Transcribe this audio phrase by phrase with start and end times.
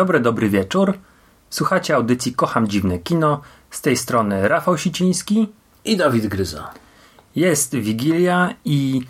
[0.00, 0.98] Dobry, dobry wieczór.
[1.50, 3.40] Słuchacie audycji Kocham Dziwne Kino.
[3.70, 5.48] Z tej strony Rafał Siciński.
[5.84, 6.70] I Dawid Gryza.
[7.36, 9.02] Jest Wigilia i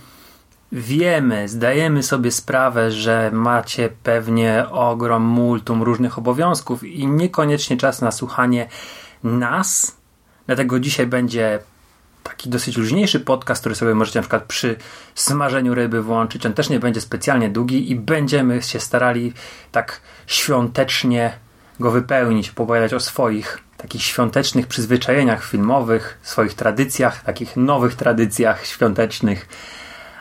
[0.72, 8.12] wiemy, zdajemy sobie sprawę, że macie pewnie ogrom multum różnych obowiązków i niekoniecznie czas na
[8.12, 8.68] słuchanie
[9.24, 9.96] nas.
[10.46, 11.58] Dlatego dzisiaj będzie
[12.22, 14.76] taki dosyć luźniejszy podcast, który sobie możecie na przykład przy
[15.14, 16.46] smażeniu ryby włączyć.
[16.46, 19.32] On też nie będzie specjalnie długi i będziemy się starali
[19.72, 21.32] tak świątecznie
[21.80, 29.48] go wypełnić, opowiadać o swoich takich świątecznych przyzwyczajeniach filmowych, swoich tradycjach, takich nowych tradycjach świątecznych.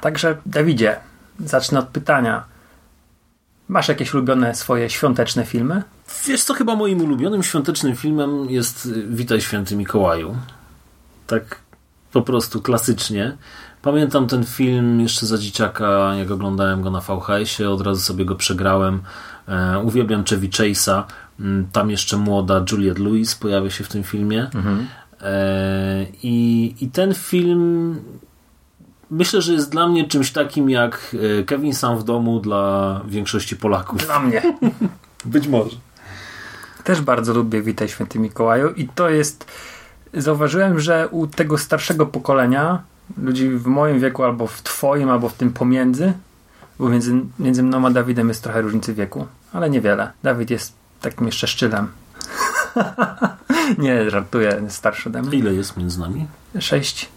[0.01, 0.99] Także Dawidzie,
[1.39, 2.43] zacznę od pytania.
[3.67, 5.83] Masz jakieś ulubione swoje świąteczne filmy?
[6.27, 10.37] Wiesz co, chyba moim ulubionym świątecznym filmem jest Witaj Święty Mikołaju.
[11.27, 11.55] Tak
[12.11, 13.37] po prostu klasycznie.
[13.81, 18.35] Pamiętam ten film jeszcze za dzieciaka, jak oglądałem go na VHS-ie, od razu sobie go
[18.35, 19.01] przegrałem.
[19.47, 21.03] E, uwielbiam Chevy Chase'a.
[21.39, 24.49] Mm, Tam jeszcze młoda Juliette Lewis pojawia się w tym filmie.
[25.21, 27.95] E, i, I ten film
[29.11, 33.55] myślę, że jest dla mnie czymś takim jak e, Kevin sam w domu dla większości
[33.55, 34.05] Polaków.
[34.05, 34.41] Dla mnie.
[35.25, 35.77] Być może.
[36.83, 39.45] Też bardzo lubię Witaj Święty Mikołaju i to jest
[40.13, 42.81] zauważyłem, że u tego starszego pokolenia,
[43.17, 46.13] ludzi w moim wieku, albo w twoim, albo w tym pomiędzy,
[46.79, 50.11] bo między, między mną a Dawidem jest trochę różnicy wieku, ale niewiele.
[50.23, 51.87] Dawid jest takim jeszcze szczylem.
[53.77, 55.37] nie, żartuję, jest starszy ode mnie.
[55.37, 56.27] Ile jest między nami?
[56.59, 57.09] Sześć.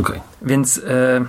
[0.00, 0.20] Okej.
[0.42, 1.24] Więc e,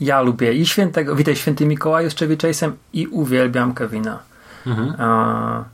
[0.00, 4.18] ja lubię i świętego, Witaj Święty Mikołaju z Chevy Chase'em i uwielbiam Kevina.
[4.66, 4.94] Mhm.
[4.98, 5.64] A,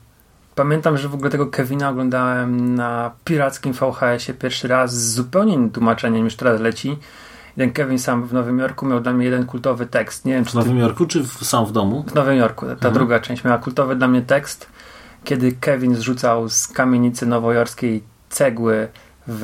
[0.57, 5.69] Pamiętam, że w ogóle tego Kevina oglądałem na pirackim VHS-ie pierwszy raz z zupełnie innym
[5.69, 6.97] tłumaczeniem, już teraz leci.
[7.57, 10.25] Ten Kevin sam w Nowym Jorku miał dla mnie jeden kultowy tekst.
[10.25, 12.03] Nie wiem, W Nowym Jorku czy w, sam w domu?
[12.07, 12.65] w Nowym Jorku.
[12.79, 14.69] Ta druga część miała kultowy dla mnie tekst,
[15.23, 18.87] kiedy Kevin zrzucał z kamienicy nowojorskiej cegły
[19.27, 19.41] w,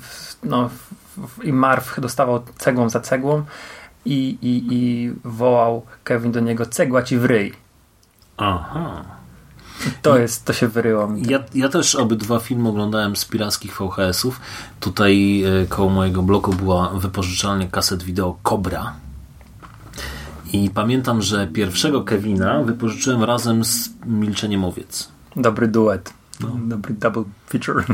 [0.00, 0.70] w, no,
[1.16, 3.44] w, i Marv dostawał cegłą za cegłą
[4.04, 7.52] i, i, i wołał Kevin do niego cegła ci w ryj.
[8.36, 9.21] Aha.
[10.02, 11.22] To jest, to się wyryło mi.
[11.28, 14.40] Ja, ja też obydwa filmy oglądałem z pirackich VHS-ów.
[14.80, 18.92] Tutaj e, koło mojego bloku była wypożyczalnia kaset wideo Cobra.
[20.52, 25.08] I pamiętam, że pierwszego Kevina wypożyczyłem razem z Milczeniem Owiec.
[25.36, 26.12] Dobry duet.
[26.68, 27.84] Dobry double feature.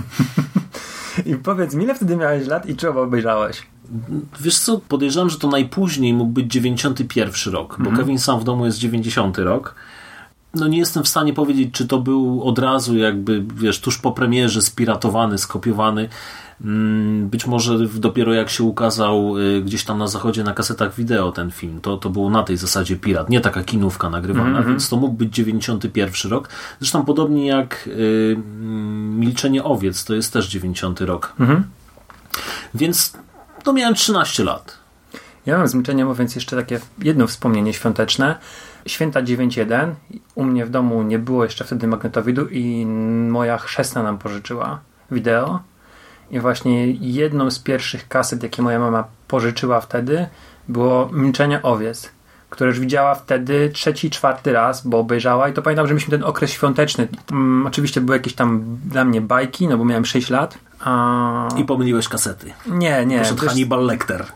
[1.26, 3.66] I powiedz ile wtedy miałeś lat i czy obejrzałeś?
[4.40, 8.66] Wiesz co, podejrzewam, że to najpóźniej mógł być 91 rok, bo Kevin sam w domu
[8.66, 9.74] jest 90 rok.
[10.54, 14.12] No nie jestem w stanie powiedzieć, czy to był od razu jakby, wiesz, tuż po
[14.12, 16.08] premierze spiratowany, skopiowany.
[16.64, 21.32] Mm, Być może dopiero jak się ukazał y, gdzieś tam na zachodzie na kasetach wideo
[21.32, 24.96] ten film, to, to było na tej zasadzie pirat, nie taka kinówka nagrywana, więc to
[24.96, 26.48] mógł być 91 rok.
[26.80, 31.34] Zresztą podobnie jak y, mm, Milczenie Owiec, to jest też 90 rok.
[32.74, 33.12] Więc
[33.66, 34.78] no miałem 13 lat.
[35.46, 38.38] Ja mam z Milczeniem więc jeszcze takie jedno wspomnienie świąteczne.
[38.88, 39.92] Święta 9.1.
[40.34, 42.86] U mnie w domu nie było jeszcze wtedy magnetowidu i
[43.28, 45.60] moja chrzestna nam pożyczyła wideo.
[46.30, 50.26] I właśnie jedną z pierwszych kaset, jakie moja mama pożyczyła wtedy,
[50.68, 52.10] było Milczenie Owiec,
[52.50, 56.24] które już widziała wtedy trzeci, czwarty raz, bo obejrzała i to pamiętam, że mieliśmy ten
[56.24, 57.08] okres świąteczny.
[57.32, 60.58] Mm, oczywiście były jakieś tam dla mnie bajki, no bo miałem 6 lat.
[60.80, 61.48] A...
[61.56, 62.52] I pomyliłeś kasety.
[62.66, 63.18] Nie, nie.
[63.18, 64.26] Poszedł wiesz- Hannibal Lecter.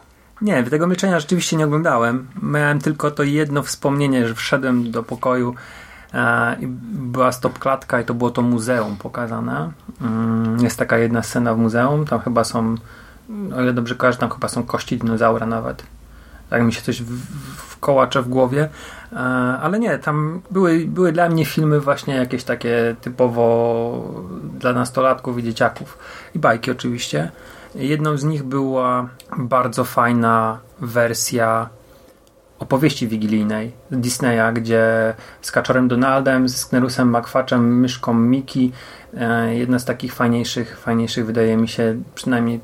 [0.42, 2.26] Nie, tego milczenia rzeczywiście nie oglądałem.
[2.42, 5.54] Miałem tylko to jedno wspomnienie, że wszedłem do pokoju
[6.14, 9.72] e, i była stopklatka i to było to muzeum pokazane.
[10.00, 12.74] Mm, jest taka jedna scena w muzeum, tam chyba są,
[13.56, 15.82] o ile dobrze kojarzę, tam chyba są kości dinozaura nawet.
[16.50, 17.18] Tak mi się coś w,
[17.56, 18.68] w kołacze w głowie.
[19.12, 19.16] E,
[19.62, 24.14] ale nie, tam były, były dla mnie filmy właśnie jakieś takie typowo
[24.58, 25.98] dla nastolatków i dzieciaków.
[26.34, 27.30] I bajki oczywiście.
[27.74, 31.68] Jedną z nich była bardzo fajna wersja
[32.58, 38.72] opowieści wigilijnej Disneya, gdzie z Kaczorem Donaldem, z Sknerusem Makwaczem, myszką Miki,
[39.14, 42.60] e, jedna z takich fajniejszych, fajniejszych wydaje mi się, przynajmniej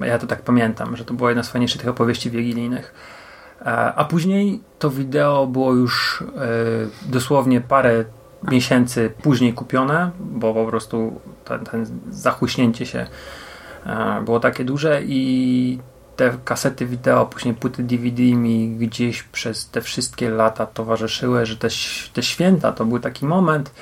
[0.00, 2.94] ja to tak pamiętam, że to była jedna z fajniejszych tych opowieści wigilijnych.
[3.60, 3.64] E,
[3.94, 8.04] a później to wideo było już e, dosłownie parę
[8.42, 13.06] miesięcy później kupione, bo po prostu ten, ten zachuśnięcie się
[14.24, 15.78] było takie duże i
[16.16, 21.68] te kasety wideo, później płyty DVD mi gdzieś przez te wszystkie lata towarzyszyły, że te,
[22.12, 23.74] te święta to był taki moment,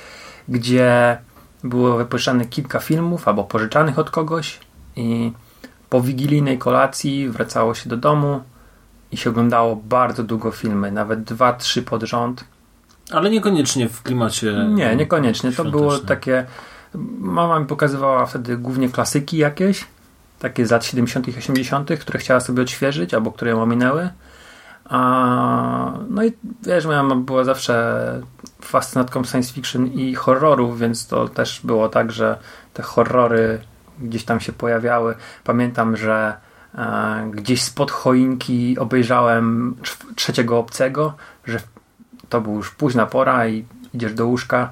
[0.47, 1.17] gdzie
[1.63, 4.59] było wypuszczane kilka filmów albo pożyczanych od kogoś
[4.95, 5.31] i
[5.89, 8.41] po wigilijnej kolacji wracało się do domu
[9.11, 12.43] i się oglądało bardzo długo filmy, nawet dwa, trzy pod rząd.
[13.11, 14.53] Ale niekoniecznie w klimacie.
[14.69, 15.51] Nie, niekoniecznie.
[15.51, 16.45] To było takie.
[17.19, 19.85] Mama mi pokazywała wtedy głównie klasyki jakieś,
[20.39, 24.09] takie z lat 70., 80., które chciała sobie odświeżyć albo które ją ominęły.
[24.85, 26.33] A, no i
[26.63, 28.21] wiesz, moja mama była zawsze
[28.61, 32.37] fascynatką science fiction i horrorów, więc to też było tak, że
[32.73, 33.59] te horrory
[33.99, 35.15] gdzieś tam się pojawiały.
[35.43, 36.33] Pamiętam, że
[36.75, 39.75] e, gdzieś spod choinki obejrzałem
[40.15, 41.13] trzeciego obcego,
[41.45, 41.59] że
[42.29, 44.69] to był już późna pora i idziesz do łóżka,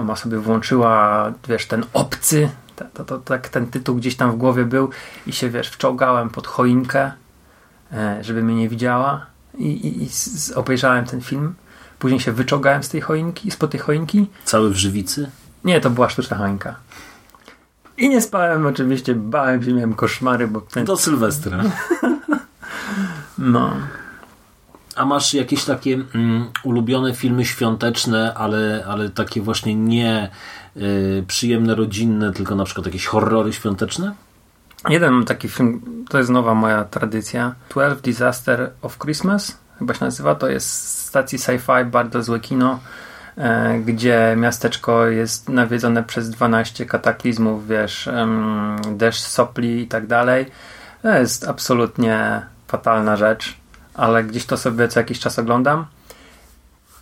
[0.00, 4.36] mama sobie włączyła, wiesz, ten obcy, to, to, to, tak ten tytuł gdzieś tam w
[4.36, 4.90] głowie był
[5.26, 7.12] i się, wiesz, wczołgałem pod choinkę,
[7.92, 9.26] e, żeby mnie nie widziała
[9.58, 10.08] i, i, i
[10.54, 11.54] obejrzałem ten film.
[11.98, 14.26] Później się wyczołgałem z tej choinki, spod tej choinki.
[14.44, 15.30] Cały w żywicy?
[15.64, 16.74] Nie, to była sztuczna choinka.
[17.96, 20.60] I nie spałem oczywiście, bałem się, miałem koszmary, bo...
[20.60, 20.84] Ten...
[20.84, 21.62] Do Sylwestra.
[23.38, 23.72] no.
[24.96, 30.30] A masz jakieś takie mm, ulubione filmy świąteczne, ale, ale takie właśnie nie
[30.76, 34.14] y, przyjemne, rodzinne, tylko na przykład jakieś horrory świąteczne?
[34.88, 37.54] Jeden taki film, to jest nowa moja tradycja.
[37.70, 40.34] 12 Disaster of Christmas, chyba się nazywa.
[40.34, 42.80] To jest stacji sci-fi, bardzo złe kino,
[43.36, 50.46] e, gdzie miasteczko jest nawiedzone przez 12 kataklizmów, wiesz, em, deszcz, sopli i tak dalej.
[51.02, 53.59] To jest absolutnie fatalna rzecz
[53.94, 55.86] ale gdzieś to sobie co jakiś czas oglądam.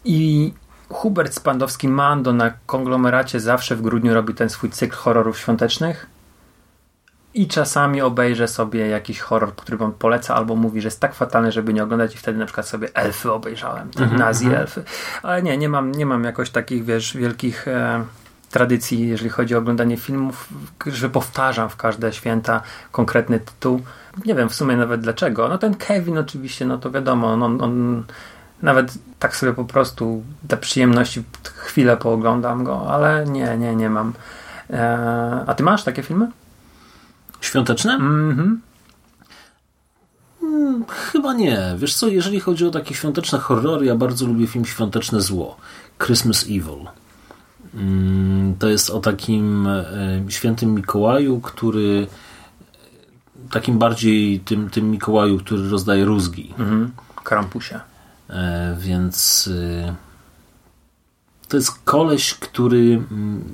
[0.04, 0.52] I
[0.88, 6.06] Hubert Spandowski Mando na konglomeracie zawsze w grudniu robi ten swój cykl horrorów świątecznych.
[7.34, 11.52] I czasami obejrzę sobie jakiś horror, który wam poleca, albo mówi, że jest tak fatalny,
[11.52, 14.18] żeby nie oglądać, i wtedy na przykład sobie elfy obejrzałem, te mm -hmm.
[14.18, 14.62] nazi mhm.
[14.62, 14.84] elfy.
[15.22, 18.04] Ale nie, nie mam, nie mam jakoś takich, wiesz, wielkich e,
[18.50, 20.48] tradycji, jeżeli chodzi o oglądanie filmów,
[20.86, 22.62] że powtarzam w każde święta
[22.92, 23.82] konkretny tytuł
[24.26, 25.48] nie wiem w sumie nawet dlaczego.
[25.48, 28.04] No ten Kevin oczywiście, no to wiadomo, on, on
[28.62, 34.12] nawet tak sobie po prostu dla przyjemności chwilę pooglądam go, ale nie, nie, nie mam.
[34.70, 34.78] Eee,
[35.46, 36.30] a ty masz takie filmy?
[37.40, 37.94] Świąteczne?
[37.94, 38.60] Mhm.
[40.40, 41.74] Hmm, chyba nie.
[41.76, 45.56] Wiesz co, jeżeli chodzi o takie świąteczne horrory, ja bardzo lubię film Świąteczne Zło.
[45.98, 46.86] Christmas Evil.
[47.74, 49.84] Mm, to jest o takim e,
[50.28, 52.06] świętym Mikołaju, który
[53.50, 56.54] takim bardziej tym, tym Mikołaju, który rozdaje rózgi.
[56.58, 56.90] Mhm.
[57.24, 57.80] Krampusie.
[58.30, 59.94] E, więc y,
[61.48, 63.44] to jest koleś, który m,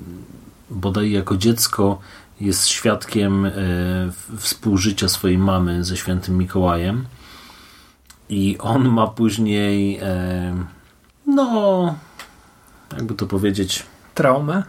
[0.69, 1.99] bodaj jako dziecko
[2.41, 3.51] jest świadkiem e,
[4.37, 7.05] współżycia swojej mamy ze świętym Mikołajem
[8.29, 10.65] i on ma później e,
[11.27, 11.95] no
[12.91, 13.85] jakby to powiedzieć
[14.15, 14.63] traumę?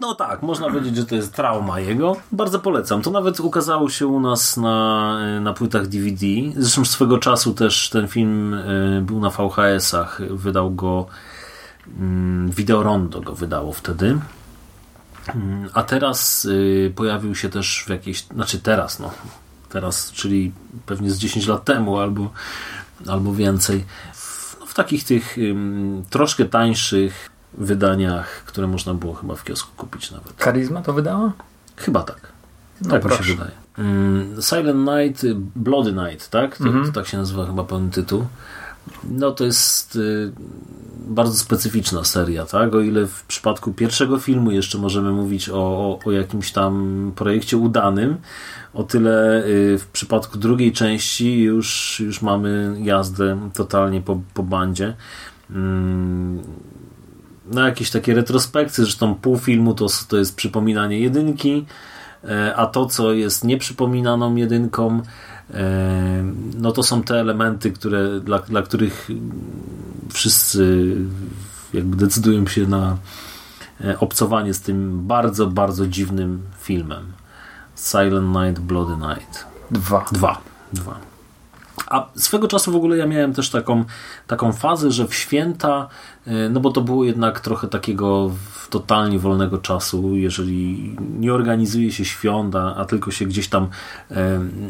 [0.00, 2.16] No tak, można powiedzieć, że to jest trauma jego.
[2.32, 3.02] Bardzo polecam.
[3.02, 6.26] To nawet ukazało się u nas na, na płytach DVD.
[6.56, 10.20] Zresztą swego czasu też ten film e, był na VHS-ach.
[10.30, 11.06] Wydał go
[11.98, 14.18] mm, Video Rondo go wydało wtedy.
[15.34, 16.48] Mm, a teraz
[16.86, 19.10] e, pojawił się też w jakiejś, znaczy teraz, no,
[19.68, 20.52] teraz, czyli
[20.86, 22.30] pewnie z 10 lat temu albo,
[23.06, 25.36] albo więcej, w, no, w takich tych
[26.10, 30.32] troszkę tańszych wydaniach, które można było chyba w kiosku kupić nawet.
[30.32, 31.32] Karizma to wydała?
[31.76, 32.32] Chyba tak.
[32.80, 33.22] No tak proszę.
[33.22, 33.52] mi się wydaje.
[33.78, 35.24] Mm, Silent Night,
[35.56, 36.56] Bloody Night, tak?
[36.56, 36.86] To, mhm.
[36.86, 38.26] to tak się nazywa chyba pełny tytuł.
[39.10, 40.32] No to jest y,
[41.06, 42.74] bardzo specyficzna seria, tak?
[42.74, 47.56] O ile w przypadku pierwszego filmu jeszcze możemy mówić o, o, o jakimś tam projekcie
[47.56, 48.16] udanym,
[48.74, 54.94] o tyle y, w przypadku drugiej części już, już mamy jazdę totalnie po, po bandzie.
[55.50, 56.42] Mm,
[57.46, 61.66] na jakieś takie retrospekcje, zresztą pół filmu to, to jest przypominanie jedynki,
[62.24, 65.02] e, a to, co jest nieprzypominaną jedynką,
[65.54, 66.24] e,
[66.58, 69.08] no to są te elementy, które, dla, dla których
[70.12, 70.96] wszyscy
[71.74, 72.96] jakby decydują się na
[73.84, 77.12] e, obcowanie z tym bardzo, bardzo dziwnym filmem.
[77.76, 79.46] Silent Night, Bloody Night.
[79.70, 80.04] Dwa.
[80.12, 80.40] Dwa.
[80.72, 80.98] Dwa.
[81.86, 83.84] A swego czasu w ogóle ja miałem też taką,
[84.26, 85.88] taką fazę, że w święta,
[86.50, 88.30] no bo to było jednak trochę takiego
[88.70, 94.14] totalnie wolnego czasu, jeżeli nie organizuje się świąt, a, tylko się gdzieś tam y,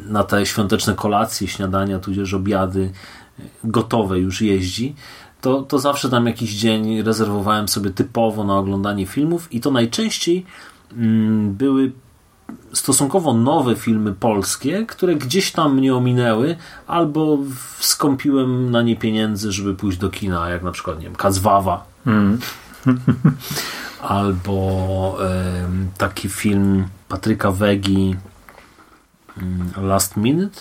[0.06, 2.90] na te świąteczne kolacje, śniadania, tudzież obiady
[3.38, 4.94] y, gotowe już jeździ,
[5.40, 10.46] to, to zawsze tam jakiś dzień rezerwowałem sobie typowo na oglądanie filmów i to najczęściej
[10.92, 11.92] mm, były
[12.75, 17.38] stosunkowo nowe filmy polskie, które gdzieś tam mnie ominęły, albo
[17.81, 21.85] skąpiłem na nie pieniędzy, żeby pójść do kina, jak na przykład, nie wiem, Kazwawa.
[22.07, 22.38] Mm.
[24.00, 28.16] albo y, taki film Patryka Wegi
[29.76, 30.61] y, Last Minute.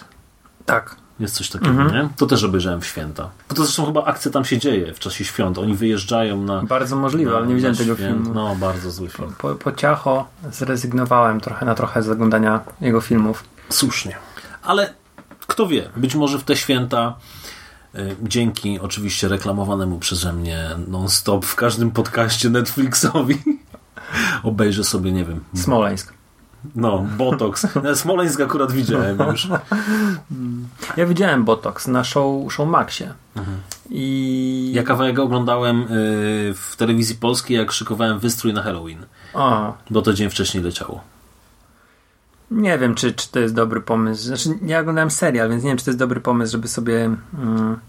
[0.66, 1.03] Tak.
[1.24, 1.94] Jest coś takiego, -hmm.
[1.94, 2.10] nie?
[2.18, 3.30] To też obejrzałem w święta.
[3.50, 5.58] Bo to zresztą chyba akcja tam się dzieje w czasie świąt.
[5.58, 6.64] Oni wyjeżdżają na.
[6.64, 8.34] Bardzo możliwe, na, ale nie widziałem tego filmu.
[8.34, 9.34] No, bardzo zły film.
[9.38, 13.44] Po, po ciacho zrezygnowałem trochę na trochę z oglądania jego filmów.
[13.70, 14.16] Słusznie.
[14.64, 14.94] Ale
[15.48, 17.16] kto wie, być może w te święta
[17.96, 23.38] y, dzięki oczywiście reklamowanemu przeze mnie non-stop w każdym podcaście Netflixowi
[24.44, 25.44] obejrzę sobie, nie wiem.
[25.56, 26.14] Smoleńsk.
[26.76, 27.68] No, Botox.
[27.96, 29.48] Smoleńsk akurat widziałem już.
[30.98, 33.14] Ja widziałem Botox na show, show Maxie.
[33.36, 33.58] Mhm.
[33.90, 34.72] I...
[34.74, 35.86] Ja kawałek oglądałem y,
[36.56, 39.06] w telewizji polskiej, jak szykowałem wystrój na Halloween.
[39.34, 39.74] A.
[39.90, 41.02] Bo to dzień wcześniej leciało.
[42.52, 44.24] Nie wiem, czy, czy to jest dobry pomysł.
[44.24, 47.80] Znaczy, ja oglądałem serial, więc nie wiem, czy to jest dobry pomysł, żeby sobie mm,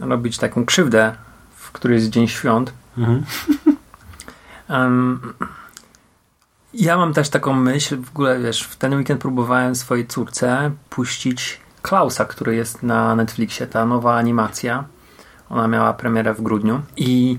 [0.00, 1.14] robić taką krzywdę,
[1.56, 2.72] w której jest dzień świąt.
[2.98, 3.24] Mhm.
[4.68, 5.20] Um,
[6.74, 11.60] ja mam też taką myśl, w ogóle wiesz, w ten weekend próbowałem swojej córce puścić
[11.82, 14.84] Klausa, który jest na Netflixie, ta nowa animacja.
[15.50, 17.38] Ona miała premierę w grudniu i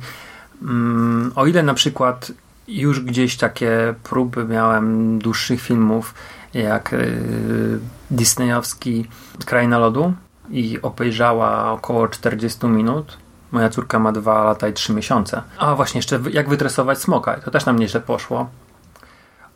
[0.61, 2.31] mm, o ile na przykład
[2.67, 6.13] już gdzieś takie próby miałem dłuższych filmów,
[6.53, 7.79] jak y,
[8.11, 9.05] disneyowski
[9.45, 10.13] Kraina Lodu
[10.49, 13.17] i obejrzała około 40 minut.
[13.51, 15.41] Moja córka ma 2 lata i 3 miesiące.
[15.57, 17.39] A właśnie jeszcze jak wytresować smoka.
[17.39, 18.49] To też nam nieźle poszło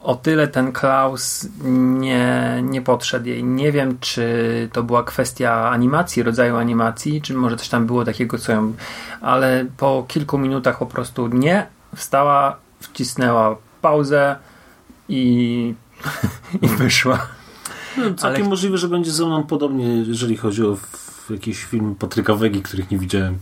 [0.05, 1.47] o tyle ten Klaus
[1.99, 3.43] nie, nie podszedł jej.
[3.43, 8.37] Nie wiem, czy to była kwestia animacji, rodzaju animacji, czy może coś tam było takiego,
[8.37, 8.73] co ją.
[9.21, 11.67] Ale po kilku minutach po prostu nie.
[11.95, 14.35] Wstała, wcisnęła pauzę
[15.09, 15.73] i,
[16.61, 17.27] i wyszła.
[17.97, 18.49] No, całkiem ale...
[18.49, 20.77] możliwe, że będzie ze mną podobnie, jeżeli chodzi o
[21.29, 23.37] jakiś film Patryka Wegi, których nie widziałem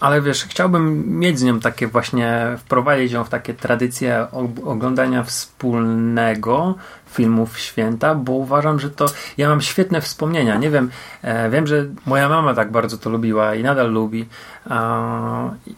[0.00, 4.26] ale wiesz, chciałbym mieć z nią takie właśnie, wprowadzić ją w takie tradycje
[4.64, 6.74] oglądania wspólnego
[7.06, 9.06] filmów święta, bo uważam, że to,
[9.38, 10.90] ja mam świetne wspomnienia, nie wiem,
[11.22, 14.28] e, wiem, że moja mama tak bardzo to lubiła i nadal lubi
[14.70, 14.76] e,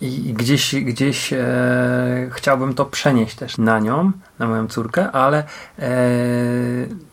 [0.01, 5.45] i gdzieś, gdzieś e, chciałbym to przenieść też na nią, na moją córkę, ale
[5.79, 5.91] e,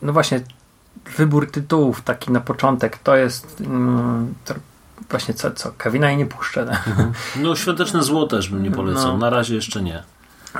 [0.02, 0.40] no właśnie
[1.16, 4.34] wybór tytułów taki na początek to jest mm,
[5.10, 6.60] właśnie co, co Kevina i nie puszczę.
[6.60, 7.12] Mhm.
[7.36, 9.18] No Świąteczne Zło też bym nie polecał, no.
[9.18, 10.02] na razie jeszcze nie.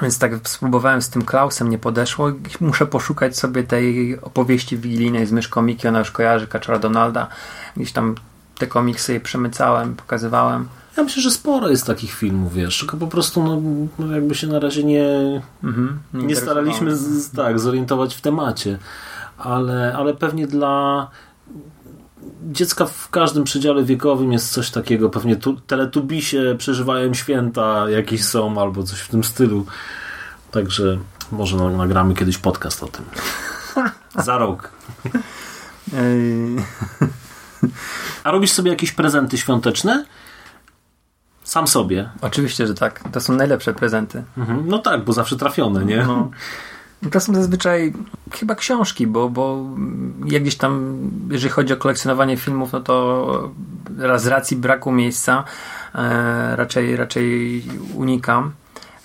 [0.03, 2.33] Więc tak spróbowałem z tym Klausem, nie podeszło.
[2.61, 7.29] Muszę poszukać sobie tej opowieści wigilijnej z myszką Miki, ona już kojarzy Kaczora Donalda.
[7.77, 8.15] Gdzieś tam
[8.59, 10.69] te komiksy jej przemycałem, pokazywałem.
[10.97, 13.61] Ja myślę, że sporo jest takich filmów, wiesz, tylko po prostu no,
[13.99, 18.79] no jakby się na razie nie, mhm, nie, nie staraliśmy z, tak, zorientować w temacie.
[19.39, 21.09] Ale, ale pewnie dla
[22.53, 25.11] dziecka w każdym przedziale wiekowym jest coś takiego.
[25.11, 29.67] Pewnie tu, teletubisie przeżywają święta jakieś są albo coś w tym stylu.
[30.51, 30.99] Także
[31.33, 33.05] może nagramy kiedyś podcast o tym.
[34.27, 34.71] Za rok.
[38.25, 40.05] A robisz sobie jakieś prezenty świąteczne?
[41.45, 42.11] Sam sobie.
[42.21, 43.01] Oczywiście, że tak.
[43.13, 44.23] To są najlepsze prezenty.
[44.39, 44.63] Mhm.
[44.67, 45.97] No tak, bo zawsze trafione, nie?
[45.97, 46.31] No.
[47.13, 47.93] To są zazwyczaj
[48.33, 49.67] chyba książki, bo, bo
[50.27, 50.99] jak gdzieś tam,
[51.31, 53.51] jeżeli chodzi o kolekcjonowanie filmów, no to
[54.17, 55.45] z racji braku miejsca
[55.95, 57.63] e, raczej, raczej
[57.95, 58.53] unikam.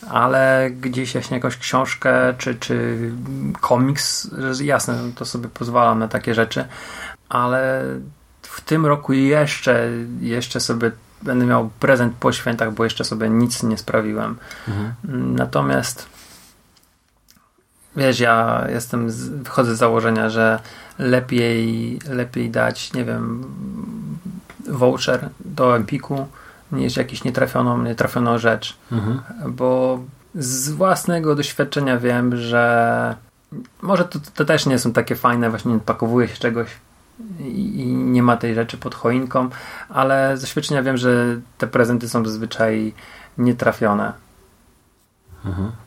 [0.10, 2.98] Ale gdzieś jaśnie jakąś książkę czy, czy
[3.62, 6.66] komiks, jasne, to sobie pozwalam na takie rzeczy,
[7.30, 7.84] ale
[8.42, 9.90] w tym roku jeszcze,
[10.22, 14.38] jeszcze sobie będę miał prezent po świętach, bo jeszcze sobie nic nie sprawiłem.
[14.68, 14.94] Mhm.
[15.36, 16.14] Natomiast
[17.98, 20.60] wiesz, ja jestem, z, wychodzę z założenia, że
[21.00, 23.44] lepiej, lepiej dać, nie wiem,
[24.68, 26.28] voucher do Empiku
[26.72, 28.78] niż jakiś nietrafioną, nietrafioną rzecz.
[28.92, 29.22] Mhm.
[29.48, 30.00] Bo
[30.36, 33.16] z własnego doświadczenia wiem, że
[33.82, 36.68] może to, to też nie są takie fajne, właśnie pakowuje się czegoś
[37.40, 39.50] i nie ma tej rzeczy pod choinką,
[39.90, 42.94] ale z doświadczenia wiem, że te prezenty są zazwyczaj
[43.38, 44.25] nietrafione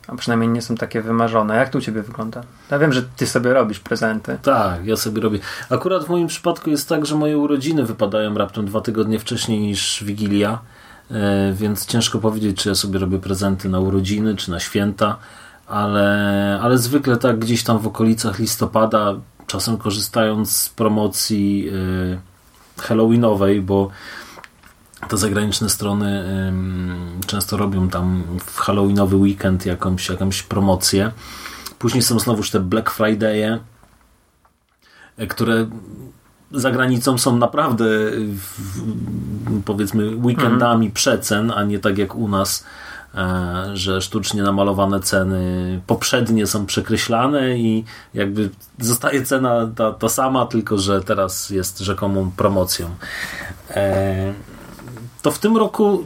[0.07, 1.57] A przynajmniej nie są takie wymarzone.
[1.57, 2.43] Jak to u ciebie wygląda?
[2.71, 4.39] Ja wiem, że ty sobie robisz prezenty.
[4.43, 5.39] Tak, ja sobie robię.
[5.71, 10.05] Akurat w moim przypadku jest tak, że moje urodziny wypadają raptem dwa tygodnie wcześniej niż
[10.05, 10.59] Wigilia,
[11.11, 15.17] e, więc ciężko powiedzieć, czy ja sobie robię prezenty na urodziny, czy na święta,
[15.67, 19.15] ale, ale zwykle tak gdzieś tam w okolicach listopada,
[19.47, 21.71] czasem korzystając z promocji
[22.79, 23.91] e, halloweenowej, bo
[25.09, 26.25] te zagraniczne strony
[27.27, 31.13] często robią tam w halloweenowy weekend jakąś, jakąś promocję.
[31.79, 33.59] Później są znowuż te Black Friday'e,
[35.17, 35.67] e, które
[36.53, 37.85] za granicą są naprawdę
[39.65, 40.95] powiedzmy weekendami mm.
[40.95, 42.65] przecen, a nie tak jak u nas,
[43.15, 50.47] e, że sztucznie namalowane ceny poprzednie są przekreślane i jakby zostaje cena ta, ta sama,
[50.47, 52.91] tylko że teraz jest rzekomą promocją.
[53.71, 54.33] E,
[55.23, 56.05] to w tym roku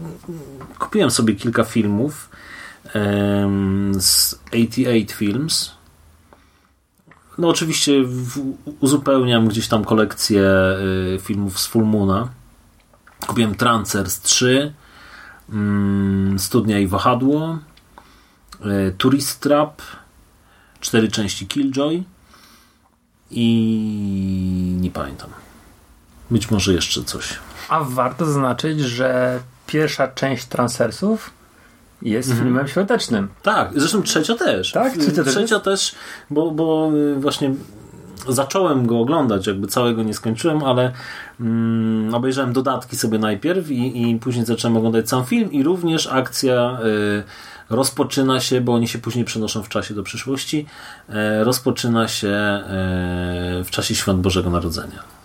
[0.79, 2.29] kupiłem sobie kilka filmów
[3.99, 5.71] z 88 Films.
[7.39, 10.43] No oczywiście w, uzupełniam gdzieś tam kolekcję
[11.15, 12.29] y, filmów z Full Moona.
[13.27, 14.75] Kupiłem Trancers 3,
[15.51, 17.59] mm, Studnia i Wahadło,
[18.67, 19.83] y, Tourist Trap,
[20.81, 22.03] cztery części Killjoy
[23.31, 25.31] i nie pamiętam.
[26.31, 27.39] Być może jeszcze coś.
[27.69, 31.31] A warto zaznaczyć, że pierwsza część Transversów
[32.03, 32.47] jest mhm.
[32.47, 33.29] filmem świątecznym.
[33.43, 34.73] Tak, zresztą trzecia też.
[34.73, 35.95] Tak, trzecia, trzecia też,
[36.31, 37.55] bo, bo y, właśnie
[38.29, 40.93] zacząłem go oglądać, jakby całego nie skończyłem, ale
[41.41, 46.79] mm, obejrzałem dodatki sobie najpierw i, i później zacząłem oglądać sam film i również akcja
[46.85, 47.23] y,
[47.71, 50.67] rozpoczyna się, bo oni się później przenoszą w czasie do przyszłości,
[51.09, 55.22] y, rozpoczyna się y, w czasie Świąt Bożego Narodzenia.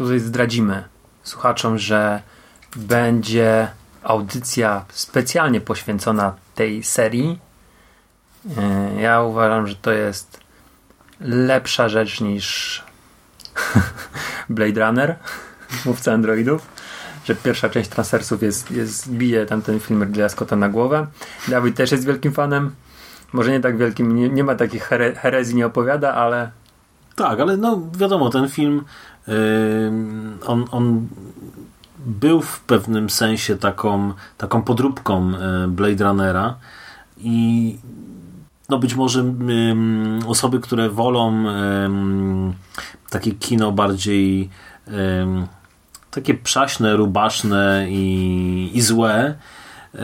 [0.00, 0.84] Tutaj zdradzimy
[1.22, 2.22] słuchaczom, że
[2.76, 3.68] będzie
[4.02, 7.38] audycja specjalnie poświęcona tej serii.
[8.56, 10.40] E, ja uważam, że to jest
[11.20, 12.82] lepsza rzecz niż
[14.48, 15.16] Blade Runner,
[15.86, 16.66] mówca androidów.
[17.24, 21.06] Że pierwsza część Transfersów jest, jest bije tam ten film Ridleya Scotta na głowę.
[21.48, 22.74] Dawid też jest wielkim fanem.
[23.32, 26.50] Może nie tak wielkim, nie, nie ma takich here, herezji, nie opowiada, ale.
[27.16, 28.84] Tak, ale no wiadomo, ten film
[30.46, 31.08] on, on
[31.98, 36.56] był w pewnym sensie taką, taką podróbką e, Blade Runnera
[37.18, 37.76] i
[38.68, 39.24] no być może
[40.26, 41.44] osoby, które wolą
[43.10, 44.50] takie kino bardziej
[46.10, 49.34] takie przaśne, rubaszne i, i złe,
[49.94, 49.98] e,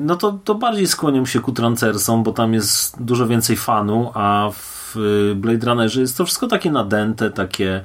[0.00, 4.50] no to, to bardziej skłonią się ku trancersom, bo tam jest dużo więcej fanu, a
[4.52, 4.96] w
[5.36, 7.84] Blade Runnerze jest to wszystko takie nadęte, takie,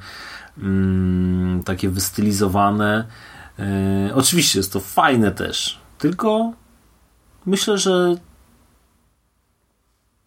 [0.62, 3.06] mm, takie wystylizowane.
[3.60, 6.54] E, oczywiście jest to fajne też, tylko
[7.46, 8.16] myślę, że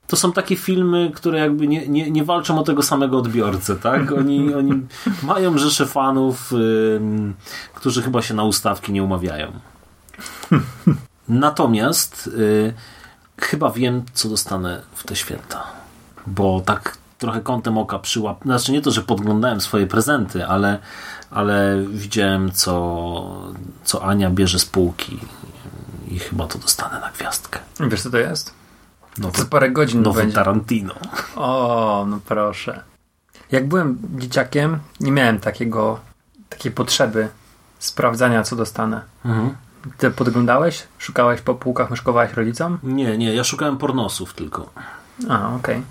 [0.06, 4.12] to są takie filmy, które jakby nie, nie, nie walczą o tego samego odbiorcę, tak?
[4.12, 4.72] Oni, oni
[5.22, 6.52] mają rzesze fanów,
[7.74, 9.52] którzy chyba się na ustawki nie umawiają.
[11.28, 12.74] Natomiast y,
[13.38, 15.66] chyba wiem, co dostanę w te święta.
[16.26, 18.42] Bo tak trochę kątem oka przyłap...
[18.44, 20.78] Znaczy nie to, że podglądałem swoje prezenty, ale
[21.30, 23.52] ale widziałem, co,
[23.84, 25.18] co Ania bierze z półki
[26.08, 27.58] i chyba to dostanę na gwiazdkę.
[27.80, 28.54] Wiesz, co to jest?
[29.18, 30.34] Nowy, Co parę godzin nowy będzie.
[30.34, 30.94] Tarantino.
[31.36, 32.80] O, no proszę.
[33.52, 36.00] Jak byłem dzieciakiem, nie miałem takiego,
[36.48, 37.28] takiej potrzeby
[37.78, 39.00] sprawdzania, co dostanę.
[39.24, 39.56] Mhm.
[39.98, 40.82] Ty podglądałeś?
[40.98, 42.78] Szukałeś po półkach, myszkowałeś rodzicom?
[42.82, 44.70] Nie, nie, ja szukałem pornosów tylko.
[45.28, 45.56] A, okej.
[45.56, 45.82] Okay.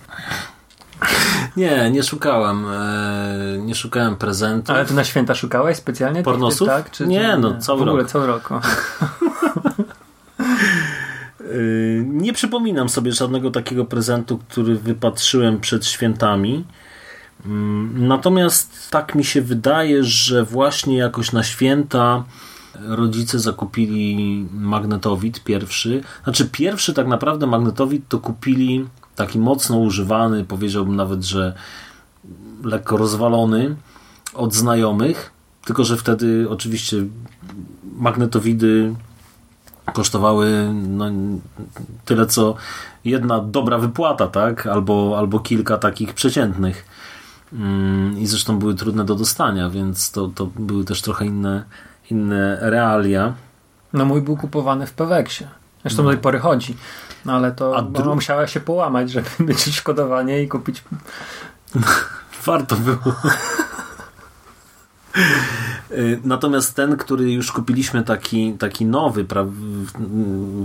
[1.57, 2.65] Nie, nie szukałem.
[2.65, 4.75] E, nie szukałem prezentów.
[4.75, 6.23] Ale ty na święta szukałeś specjalnie?
[6.23, 6.67] Pornosów?
[6.67, 6.91] Tak?
[6.91, 8.11] Czy, nie, no cały w ogóle rok.
[8.11, 8.49] cały rok.
[11.41, 11.53] E,
[12.03, 16.65] nie przypominam sobie żadnego takiego prezentu, który wypatrzyłem przed świętami.
[17.45, 22.23] Mm, natomiast tak mi się wydaje, że właśnie jakoś na święta
[22.79, 26.03] rodzice zakupili magnetowid pierwszy.
[26.23, 31.53] Znaczy pierwszy tak naprawdę magnetowid to kupili taki mocno używany, powiedziałbym nawet, że
[32.63, 33.75] lekko rozwalony
[34.33, 35.31] od znajomych,
[35.65, 36.97] tylko że wtedy oczywiście
[37.97, 38.95] magnetowidy
[39.93, 41.05] kosztowały no,
[42.05, 42.55] tyle co
[43.05, 44.67] jedna dobra wypłata, tak?
[44.67, 46.85] Albo, albo kilka takich przeciętnych.
[47.53, 51.63] Mm, I zresztą były trudne do dostania, więc to, to były też trochę inne,
[52.11, 53.33] inne realia.
[53.93, 55.45] No mój był kupowany w Peweksie.
[55.81, 56.09] Zresztą no.
[56.09, 56.75] do tej pory chodzi.
[57.25, 58.15] No ale to A dru...
[58.15, 60.83] musiała się połamać, żeby mieć odszkodowanie i kupić.
[62.45, 63.15] Warto było.
[65.91, 69.25] Y, natomiast ten, który już kupiliśmy taki, taki nowy,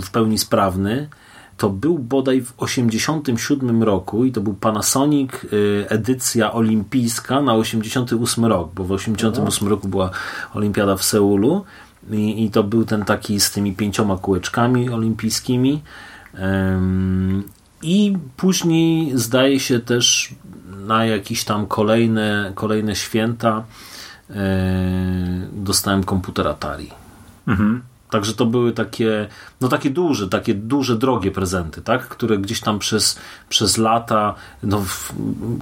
[0.00, 1.08] w pełni sprawny,
[1.56, 8.44] to był bodaj w 87 roku i to był Panasonic y, edycja olimpijska na 88
[8.44, 10.10] rok, bo w 88 roku była
[10.54, 11.64] olimpiada w Seulu
[12.10, 15.82] i, i to był ten taki z tymi pięcioma kółeczkami olimpijskimi
[17.82, 20.34] i później zdaje się też
[20.86, 23.64] na jakieś tam kolejne, kolejne święta
[24.30, 24.36] yy,
[25.52, 26.90] dostałem komputer Atari.
[28.10, 29.28] Także to były takie,
[29.60, 32.08] no takie duże, takie duże, drogie prezenty, tak?
[32.08, 33.18] które gdzieś tam przez,
[33.48, 34.84] przez lata, no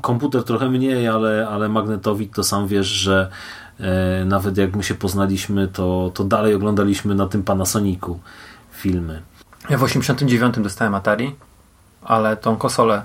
[0.02, 3.30] komputer trochę mniej, ale, ale magnetowid to sam wiesz, że
[3.80, 8.20] e, nawet jak my się poznaliśmy, to, to dalej oglądaliśmy na tym Panasonicu
[8.72, 9.22] filmy.
[9.70, 11.36] Ja w 89 dostałem Atari,
[12.02, 13.02] ale tą konsolę.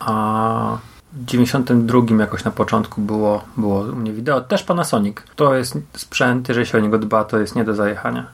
[0.00, 0.78] A
[1.12, 4.40] w 92 jakoś na początku było, było u mnie wideo.
[4.40, 5.16] Też Panasonic.
[5.36, 8.26] To jest sprzęt, jeżeli się o niego dba, to jest nie do zajechania.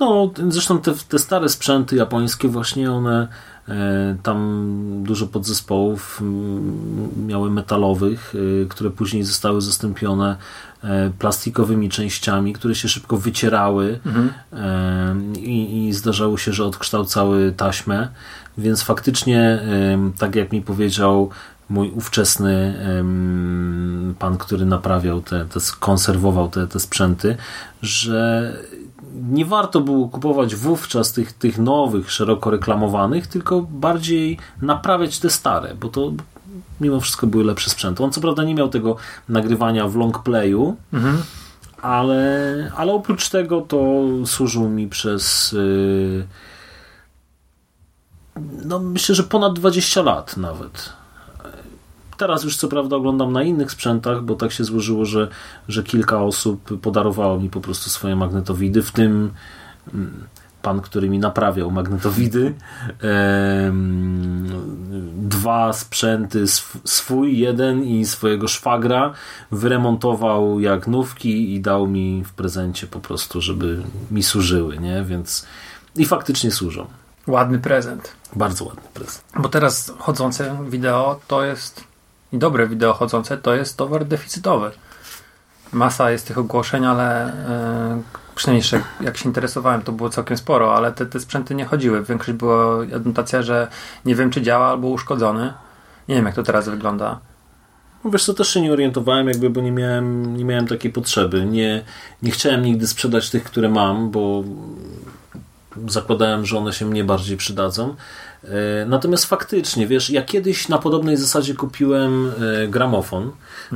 [0.00, 3.28] No, zresztą te, te stare sprzęty japońskie właśnie one
[3.68, 10.36] e, tam dużo podzespołów mm, miały metalowych, e, które później zostały zastąpione
[11.18, 14.00] plastikowymi częściami, które się szybko wycierały
[14.52, 18.08] e, i, i zdarzało się, że odkształcały taśmę,
[18.58, 21.30] więc faktycznie e, tak jak mi powiedział
[21.70, 22.74] mój ówczesny
[24.18, 27.36] pan, który naprawiał te, te konserwował te, te sprzęty,
[27.82, 28.52] że
[29.30, 35.74] nie warto było kupować wówczas tych, tych nowych, szeroko reklamowanych, tylko bardziej naprawiać te stare,
[35.74, 36.12] bo to
[36.80, 38.04] mimo wszystko były lepsze sprzęty.
[38.04, 38.96] On co prawda nie miał tego
[39.28, 40.76] nagrywania w long playu,
[41.82, 46.26] ale, ale oprócz tego to służył mi przez yy,
[48.64, 50.92] no myślę, że ponad 20 lat nawet.
[52.16, 55.28] Teraz już co prawda oglądam na innych sprzętach, bo tak się złożyło, że,
[55.68, 59.32] że kilka osób podarowało mi po prostu swoje magnetowidy, w tym
[59.94, 60.24] mm,
[60.68, 62.54] pan, który mi naprawiał magnetowidy.
[65.16, 69.12] Dwa sprzęty, sw- swój jeden i swojego szwagra
[69.50, 75.02] wyremontował jak nówki i dał mi w prezencie po prostu, żeby mi służyły, nie?
[75.02, 75.46] Więc
[75.96, 76.86] i faktycznie służą.
[77.26, 78.12] Ładny prezent.
[78.36, 79.24] Bardzo ładny prezent.
[79.38, 81.84] Bo teraz chodzące wideo to jest
[82.32, 84.70] i dobre wideo chodzące to jest towar deficytowy.
[85.72, 88.02] Masa jest tych ogłoszeń, ale e,
[88.34, 92.04] przynajmniej jeszcze jak się interesowałem, to było całkiem sporo, ale te, te sprzęty nie chodziły.
[92.04, 93.68] Większość była adnotacja, że
[94.04, 95.52] nie wiem czy działa albo uszkodzony.
[96.08, 97.20] Nie wiem jak to teraz wygląda.
[98.04, 101.44] No Wiesz co, też się nie orientowałem, jakby, bo nie miałem, nie miałem takiej potrzeby.
[101.44, 101.84] Nie,
[102.22, 104.44] nie chciałem nigdy sprzedać tych, które mam, bo
[105.86, 107.94] zakładałem, że one się mnie bardziej przydadzą.
[108.44, 108.48] E,
[108.86, 112.32] Natomiast faktycznie, wiesz, ja kiedyś na podobnej zasadzie kupiłem
[112.64, 113.30] e, gramofon.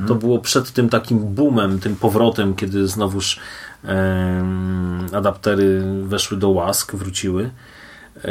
[0.08, 3.40] To było przed tym takim boomem, tym powrotem, kiedy znowuż
[5.12, 7.50] adaptery weszły do łask, wróciły.
[8.24, 8.30] E,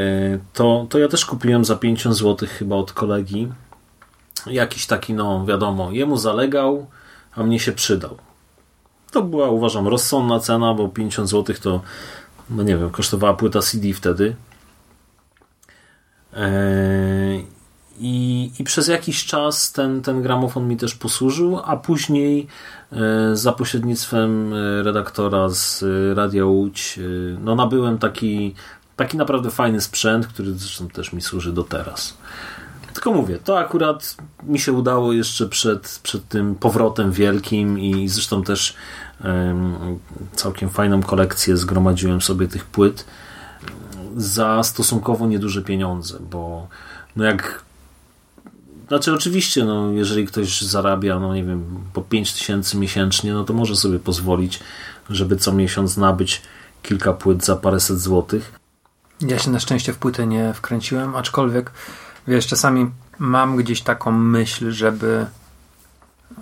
[0.54, 3.48] To, to ja też kupiłem za 50 zł chyba od kolegi.
[4.48, 6.88] Jakiś taki, no wiadomo, jemu zalegał,
[7.36, 8.18] a mnie się przydał.
[9.12, 11.82] To była, uważam, rozsądna cena, bo 50 zł to,
[12.50, 14.36] no nie wiem, kosztowała płyta CD wtedy.
[16.34, 17.46] Eee,
[18.00, 22.48] I, I przez jakiś czas ten, ten gramofon mi też posłużył, a później
[22.92, 27.02] e, za pośrednictwem e, redaktora z e, Radia Łódź e,
[27.44, 28.56] no nabyłem taki,
[28.96, 32.18] taki naprawdę fajny sprzęt, który zresztą też mi służy do teraz.
[32.94, 38.44] Tylko mówię, to akurat mi się udało jeszcze przed, przed tym powrotem wielkim i zresztą
[38.44, 38.76] też
[39.24, 40.00] em,
[40.36, 43.06] całkiem fajną kolekcję zgromadziłem sobie tych płyt
[44.18, 46.68] za stosunkowo nieduże pieniądze, bo
[47.16, 47.64] no jak
[48.88, 53.54] znaczy oczywiście, no, jeżeli ktoś zarabia, no nie wiem, po 5 tysięcy miesięcznie, no to
[53.54, 54.60] może sobie pozwolić,
[55.10, 56.42] żeby co miesiąc nabyć
[56.82, 58.60] kilka płyt za paręset złotych.
[59.22, 61.72] Ja się na szczęście w płytę nie wkręciłem, aczkolwiek
[62.28, 65.26] wiesz, czasami mam gdzieś taką myśl, żeby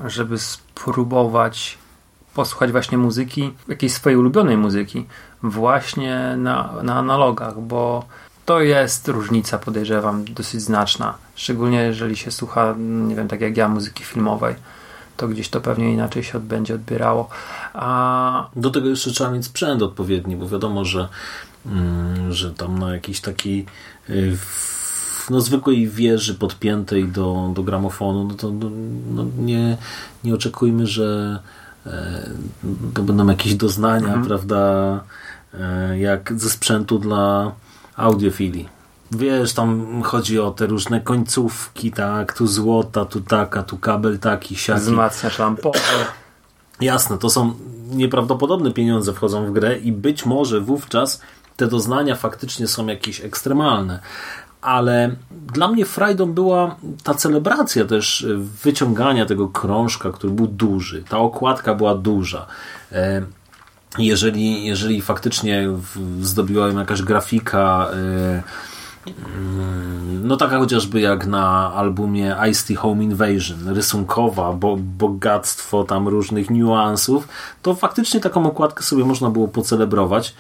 [0.06, 1.78] żeby spróbować
[2.40, 5.06] posłuchać właśnie muzyki, jakiejś swojej ulubionej muzyki
[5.44, 8.06] właśnie na, na analogach, bo
[8.46, 11.14] to jest różnica, podejrzewam, dosyć znaczna.
[11.36, 14.56] Szczególnie jeżeli się słucha, nie wiem, tak jak ja, muzyki filmowej,
[15.18, 17.30] to gdzieś to pewnie inaczej się będzie odbierało.
[17.74, 21.10] A Do tego jeszcze trzeba mieć sprzęt odpowiedni, bo wiadomo, że,
[21.66, 23.66] mm, że tam na jakiejś takiej
[24.10, 24.38] y,
[25.30, 28.70] no, zwykłej wieży podpiętej do, do gramofonu, no to no,
[29.16, 29.78] no, nie,
[30.24, 31.40] nie oczekujmy, że
[32.94, 34.60] to będą jakieś doznania, prawda,
[35.54, 37.52] e, jak ze sprzętu dla
[37.96, 38.70] audiofilii.
[39.12, 44.56] Wiesz, tam chodzi o te różne końcówki, tak, tu złota, tu taka, tu kabel taki,
[44.56, 44.82] siaki.
[44.82, 45.80] wzmacniacz lampowy.
[46.82, 47.54] Jasne, to są
[47.92, 51.22] nieprawdopodobne pieniądze wchodzą w grę i być może wówczas
[51.58, 54.00] te doznania faktycznie są jakieś ekstremalne.
[54.62, 55.16] Ale
[55.54, 58.28] dla mnie frajdą była ta celebracja też
[58.64, 61.04] wyciągania tego krążka, który był duży.
[61.04, 62.46] Ta okładka była duża.
[62.92, 63.22] E,
[63.98, 65.68] jeżeli, jeżeli faktycznie
[66.22, 68.44] zdobiła ją jakaś grafika, e,
[69.08, 76.50] mm, no taka chociażby jak na albumie Ice Home Invasion, rysunkowa, bo, bogactwo tam różnych
[76.50, 77.28] niuansów,
[77.62, 80.36] to faktycznie taką okładkę sobie można było pocelebrować.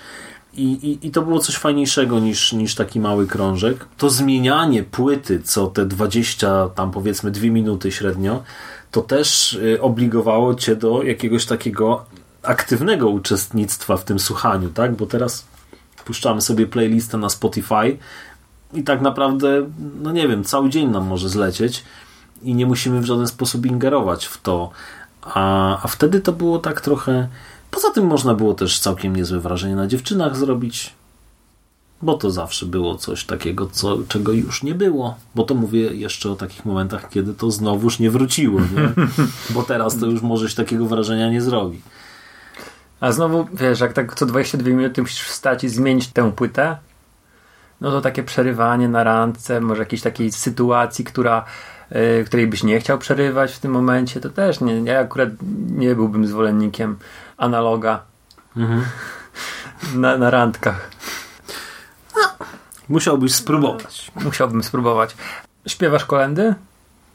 [0.53, 3.85] I, i, I to było coś fajniejszego niż, niż taki mały krążek.
[3.97, 8.43] To zmienianie płyty co te 20, tam powiedzmy dwie minuty średnio,
[8.91, 12.05] to też y, obligowało cię do jakiegoś takiego
[12.43, 14.95] aktywnego uczestnictwa w tym słuchaniu, tak?
[14.95, 15.45] Bo teraz
[16.05, 17.97] puszczamy sobie playlistę na Spotify
[18.73, 19.69] i tak naprawdę,
[20.01, 21.83] no nie wiem, cały dzień nam może zlecieć
[22.41, 24.71] i nie musimy w żaden sposób ingerować w to.
[25.21, 27.27] A, a wtedy to było tak trochę
[27.71, 30.93] Poza tym można było też całkiem niezłe wrażenie na dziewczynach zrobić,
[32.01, 35.15] bo to zawsze było coś takiego, co, czego już nie było.
[35.35, 39.05] Bo to mówię jeszcze o takich momentach, kiedy to znowuż nie wróciło, nie?
[39.55, 41.81] bo teraz to już może się takiego wrażenia nie zrobi.
[42.99, 46.77] A znowu, wiesz, jak tak co 22 minuty musisz wstać i zmienić tę płytę,
[47.81, 51.45] no to takie przerywanie na randce, może jakiejś takiej sytuacji, która
[51.91, 55.29] yy, której byś nie chciał przerywać w tym momencie, to też nie, ja akurat
[55.69, 56.97] nie byłbym zwolennikiem
[57.39, 58.01] analoga
[58.57, 58.83] mhm.
[60.01, 60.89] na, na randkach.
[62.15, 62.45] No,
[62.89, 64.11] musiałbyś spróbować.
[64.15, 65.15] Musiałbym spróbować.
[65.67, 66.55] Śpiewasz kolendy?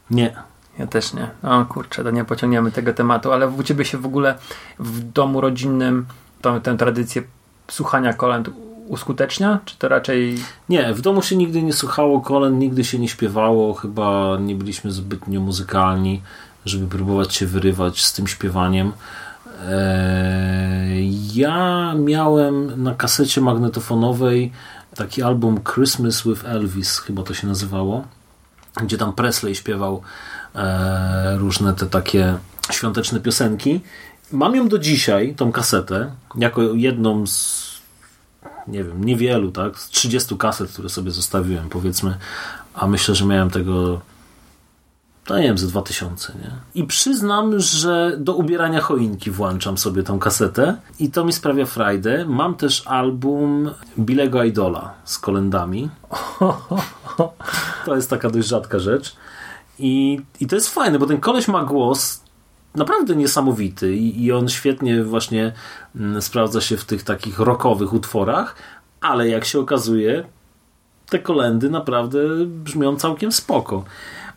[0.09, 0.35] Nie.
[0.79, 1.29] Ja też nie.
[1.43, 4.35] O kurczę, to nie pociągniemy tego tematu, ale u ciebie się w ogóle
[4.79, 6.05] w domu rodzinnym
[6.41, 7.23] tą, tę tradycję
[7.67, 8.49] słuchania kolęd
[8.87, 9.59] uskutecznia?
[9.65, 10.37] Czy to raczej.
[10.69, 14.91] Nie, w domu się nigdy nie słuchało kolęd, nigdy się nie śpiewało, chyba nie byliśmy
[14.91, 16.21] zbytnio muzykalni,
[16.65, 18.91] żeby próbować się wyrywać z tym śpiewaniem.
[19.69, 24.51] Eee, ja miałem na kasecie magnetofonowej
[24.95, 28.03] taki album Christmas with Elvis, chyba to się nazywało,
[28.83, 30.01] gdzie tam Presley śpiewał
[30.55, 32.37] eee, różne te takie
[32.71, 33.81] świąteczne piosenki.
[34.31, 37.65] Mam ją do dzisiaj, tą kasetę, jako jedną z
[38.67, 42.17] nie wiem, niewielu, tak, z 30 kaset, które sobie zostawiłem, powiedzmy,
[42.73, 44.01] a myślę, że miałem tego
[45.25, 46.51] to nie wiem, ze 2000, nie?
[46.75, 52.25] I przyznam, że do ubierania choinki włączam sobie tą kasetę i to mi sprawia frajdę.
[52.25, 55.89] Mam też album Bilego Idola z kolendami.
[57.85, 59.15] To jest taka dość rzadka rzecz.
[59.79, 62.21] I, I to jest fajne, bo ten koleś ma głos
[62.75, 65.53] naprawdę niesamowity i, i on świetnie właśnie
[65.95, 68.55] mm, sprawdza się w tych takich rockowych utworach,
[69.01, 70.23] ale jak się okazuje,
[71.09, 73.83] te kolendy naprawdę brzmią całkiem spoko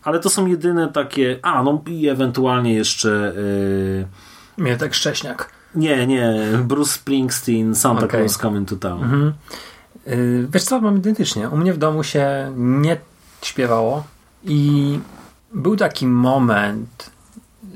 [0.02, 1.38] ale to są jedyne takie.
[1.42, 3.32] A, no i ewentualnie jeszcze.
[3.36, 4.06] Yy...
[4.56, 5.50] Mnie tak Szcześniak.
[5.74, 6.34] Nie, nie.
[6.64, 8.18] Bruce Springsteen, Santa okay.
[8.18, 9.02] Claus Coming to Town.
[9.02, 9.32] Mhm.
[10.06, 11.48] Yy, wiesz co, mam identycznie.
[11.48, 12.96] U mnie w domu się nie
[13.42, 14.04] śpiewało
[14.44, 14.98] i
[15.52, 17.10] był taki moment,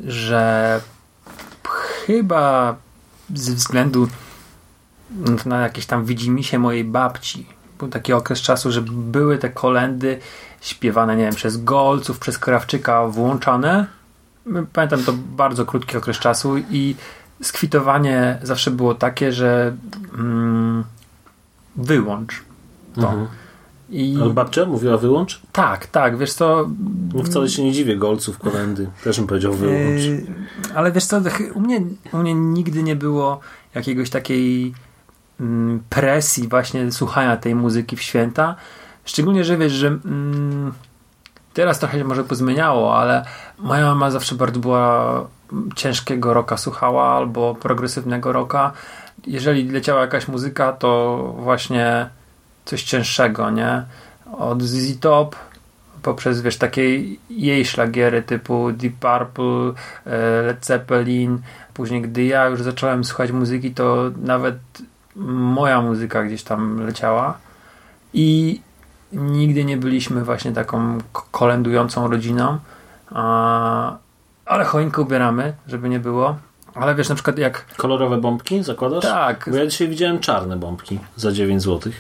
[0.07, 0.81] że
[2.07, 2.77] chyba
[3.35, 4.09] ze względu
[5.47, 7.47] na jakieś tam widzimisię mojej babci,
[7.79, 10.19] był taki okres czasu, że były te kolendy
[10.63, 13.87] śpiewane, nie wiem, przez Golców, przez Krawczyka włączane.
[14.73, 16.95] Pamiętam to bardzo krótki okres czasu i
[17.43, 19.77] skwitowanie zawsze było takie, że
[20.15, 20.85] mm,
[21.77, 22.43] wyłącz
[22.95, 23.01] to.
[23.01, 23.27] Mhm.
[23.91, 24.19] I...
[24.23, 25.41] Ale babcia mówiła wyłącz?
[25.53, 26.69] Tak, tak, wiesz co...
[27.15, 28.89] No wcale się nie dziwię, golców, kolendy.
[29.05, 30.01] Też bym powiedział wyłącz.
[30.03, 30.27] Yy,
[30.75, 31.21] ale wiesz co,
[31.55, 31.81] u mnie,
[32.13, 33.41] u mnie nigdy nie było
[33.75, 34.75] jakiegoś takiej
[35.41, 38.57] mm, presji właśnie słuchania tej muzyki w święta.
[39.05, 40.73] Szczególnie, że wiesz, że mm,
[41.55, 43.25] teraz trochę się może pozmieniało, ale
[43.59, 45.25] moja mama zawsze bardzo była
[45.75, 48.73] ciężkiego roka słuchała albo progresywnego roka.
[49.27, 52.09] Jeżeli leciała jakaś muzyka, to właśnie
[52.65, 53.83] coś cięższego, nie?
[54.39, 55.37] Od ZZ Top
[56.03, 59.73] poprzez, wiesz, takie jej szlagiery typu Deep Purple,
[60.07, 61.39] e, Led Zeppelin.
[61.75, 64.59] Później, gdy ja już zacząłem słuchać muzyki, to nawet
[65.17, 67.39] moja muzyka gdzieś tam leciała.
[68.15, 68.61] I
[69.13, 72.59] nigdy nie byliśmy właśnie taką kolendującą rodziną,
[74.47, 76.37] ale choinkę ubieramy, żeby nie było.
[76.75, 77.67] Ale wiesz, na przykład jak...
[77.77, 79.05] Kolorowe bombki zakładasz?
[79.05, 79.49] Tak.
[79.51, 81.93] Bo ja dzisiaj widziałem czarne bombki za 9 zł.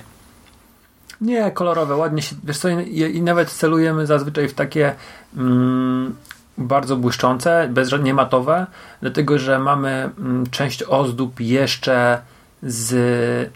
[1.20, 2.36] Nie, kolorowe, ładnie się...
[2.44, 4.94] Wiesz co, i, i nawet celujemy zazwyczaj w takie
[5.36, 6.14] mm,
[6.58, 8.66] bardzo błyszczące, bez, niematowe,
[9.00, 12.18] dlatego, że mamy mm, część ozdób jeszcze
[12.62, 13.52] z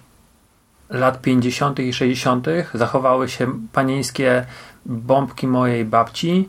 [0.90, 1.78] lat 50.
[1.78, 2.46] i 60.
[2.74, 4.46] zachowały się panieńskie
[4.86, 6.48] bombki mojej babci.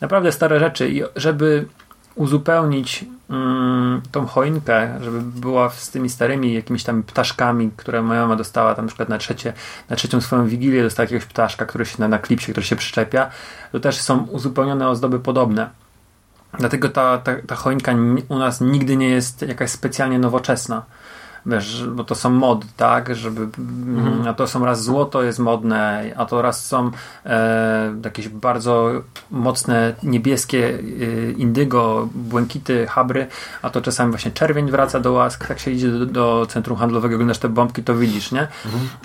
[0.00, 1.66] Naprawdę stare rzeczy i żeby
[2.14, 8.36] uzupełnić mm, tą choinkę, żeby była z tymi starymi jakimiś tam ptaszkami, które moja mama
[8.36, 9.52] dostała tam na przykład na, trzecie,
[9.90, 13.30] na trzecią swoją wigilię dostała jakiegoś ptaszka, który się na, na klipsie, który się przyczepia,
[13.72, 15.70] to też są uzupełnione ozdoby podobne.
[16.58, 17.92] Dlatego ta, ta, ta choinka
[18.28, 20.82] u nas nigdy nie jest jakaś specjalnie nowoczesna
[21.46, 24.28] wiesz, bo to są mody, tak, żeby, mhm.
[24.28, 26.90] a to są raz złoto jest modne, a to raz są
[27.26, 28.90] e, jakieś bardzo
[29.30, 33.26] mocne niebieskie e, indygo, błękity, habry,
[33.62, 37.14] a to czasami właśnie czerwień wraca do łask, tak się idzie do, do centrum handlowego,
[37.14, 38.48] oglądasz te bombki, to widzisz, nie?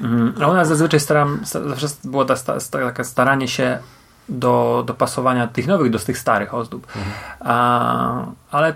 [0.02, 0.34] Mhm.
[0.42, 3.80] A u nas zazwyczaj staram, zawsze było ta, ta, ta, takie staranie się
[4.30, 6.88] do dopasowania tych nowych do tych starych ozdób.
[6.88, 7.14] Mhm.
[7.40, 8.76] A, ale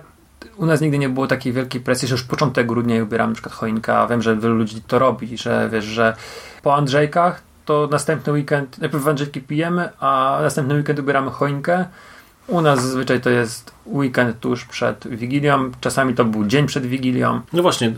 [0.58, 3.56] u nas nigdy nie było takiej wielkiej presji, że już początek grudnia ubieram na przykład
[3.56, 4.08] choinka.
[4.08, 6.16] Wiem, że wielu ludzi to robi, że wiesz, że
[6.64, 11.86] po Andrzejkach to następny weekend, najpierw Andrzejki pijemy, a następny weekend ubieramy choinkę.
[12.48, 17.42] U nas zazwyczaj to jest weekend tuż przed Wigilią, czasami to był dzień przed Wigilią.
[17.54, 17.94] No właśnie,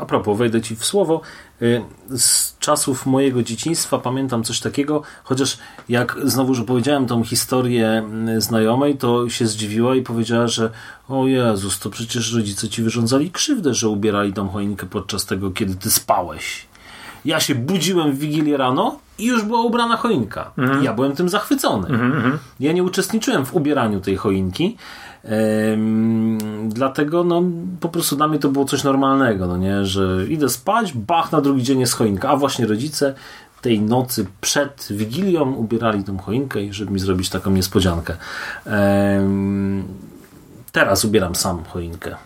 [0.00, 1.20] a propos, wejdę Ci w słowo.
[1.62, 1.82] Y,
[2.18, 8.02] z czasów mojego dzieciństwa pamiętam coś takiego, chociaż jak znowu, że powiedziałem tą historię
[8.38, 10.70] znajomej, to się zdziwiła i powiedziała, że
[11.08, 15.74] o Jezus, to przecież rodzice Ci wyrządzali krzywdę, że ubierali tą choinkę podczas tego, kiedy
[15.74, 16.69] Ty spałeś.
[17.24, 20.50] Ja się budziłem w Wigilię rano i już była ubrana choinka.
[20.58, 20.84] Mhm.
[20.84, 21.88] Ja byłem tym zachwycony.
[21.88, 22.38] Mhm, mhm.
[22.60, 24.76] ja nie uczestniczyłem w ubieraniu tej choinki,
[26.68, 27.42] dlatego no,
[27.80, 29.84] po prostu dla mnie to było coś normalnego, no nie?
[29.84, 33.14] że idę spać, bach, na drugi dzień jest choinka, a właśnie rodzice
[33.60, 38.16] tej nocy przed Wigilią ubierali tą choinkę, żeby mi zrobić taką niespodziankę.
[40.72, 42.16] teraz ubieram sam choinkę.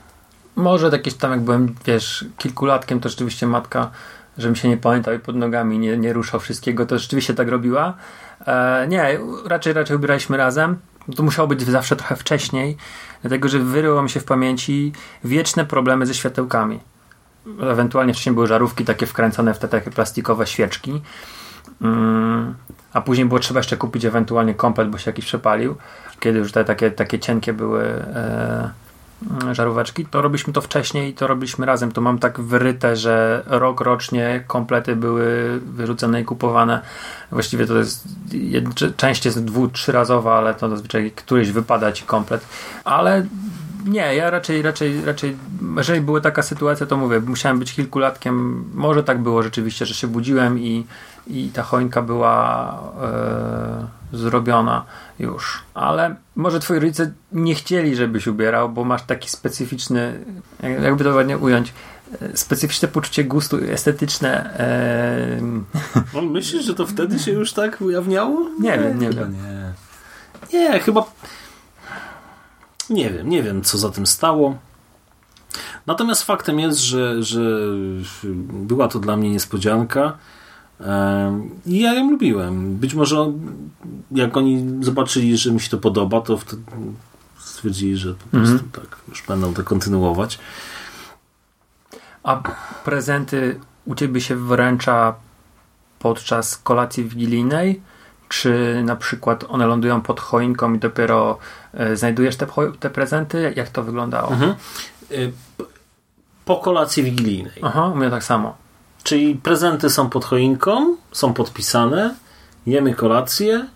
[0.56, 3.90] Może jakieś tam, jak byłem, wiesz, kilkulatkiem, to rzeczywiście matka
[4.38, 7.94] żebym się nie pamiętał i pod nogami nie, nie ruszał wszystkiego, to rzeczywiście tak robiła.
[8.46, 10.76] E, nie, raczej raczej ubieraliśmy razem.
[11.16, 12.76] To musiało być zawsze trochę wcześniej,
[13.22, 14.92] dlatego że wyryło mi się w pamięci
[15.24, 16.80] wieczne problemy ze światełkami.
[17.60, 21.02] Ewentualnie wcześniej były żarówki takie wkręcone w te takie plastikowe świeczki.
[21.82, 22.54] Mm,
[22.92, 25.76] a później było trzeba jeszcze kupić ewentualnie komplet, bo się jakiś przepalił.
[26.20, 28.70] Kiedy już te takie, takie cienkie były e,
[29.52, 31.92] żaróweczki, to robiliśmy to wcześniej i to robiliśmy razem.
[31.92, 36.80] To mam tak wyryte, że rok rocznie komplety były wyrzucone i kupowane.
[37.32, 38.08] Właściwie to jest
[38.96, 42.46] część jest dwu, trzyrazowa, ale to zazwyczaj któryś wypada ci komplet.
[42.84, 43.26] Ale
[43.84, 45.36] nie, ja raczej, raczej, raczej,
[45.76, 48.64] jeżeli była taka sytuacja, to mówię, musiałem być kilkulatkiem.
[48.74, 50.86] Może tak było rzeczywiście, że się budziłem i,
[51.26, 54.84] i ta choinka była e, zrobiona
[55.18, 55.62] już.
[55.74, 60.24] Ale może twoi rodzice nie chcieli, żebyś ubierał, bo masz taki specyficzny,
[60.82, 61.72] jakby to ładnie ująć,
[62.22, 64.58] e, specyficzne poczucie gustu estetyczne.
[66.14, 66.22] E...
[66.22, 68.48] myślisz, że to wtedy się już tak ujawniało?
[68.60, 69.36] Nie, nie wiem, nie wiem.
[70.52, 70.58] Nie.
[70.58, 71.04] nie, chyba
[72.90, 74.58] nie wiem, nie wiem co za tym stało.
[75.86, 77.40] Natomiast faktem jest, że, że
[78.48, 80.18] była to dla mnie niespodzianka.
[81.66, 82.76] I ja ją lubiłem.
[82.76, 83.32] Być może
[84.10, 86.38] jak oni zobaczyli, że mi się to podoba, to
[87.38, 88.80] stwierdzili, że po prostu mm -hmm.
[88.80, 90.38] tak już będą to kontynuować.
[92.22, 92.42] A
[92.84, 95.14] prezenty u ciebie się wręcza
[95.98, 97.80] podczas kolacji wigilijnej?
[98.28, 101.38] Czy na przykład one lądują pod choinką i dopiero
[101.74, 102.46] e, znajdujesz te,
[102.80, 103.52] te prezenty?
[103.56, 104.32] Jak to wyglądało?
[104.32, 104.50] Mhm.
[104.50, 105.14] E,
[106.44, 107.60] po kolacji wigilijnej.
[107.62, 108.63] Aha, u mnie tak samo.
[109.04, 112.14] Czyli prezenty są pod choinką, są podpisane,
[112.66, 113.66] jemy kolację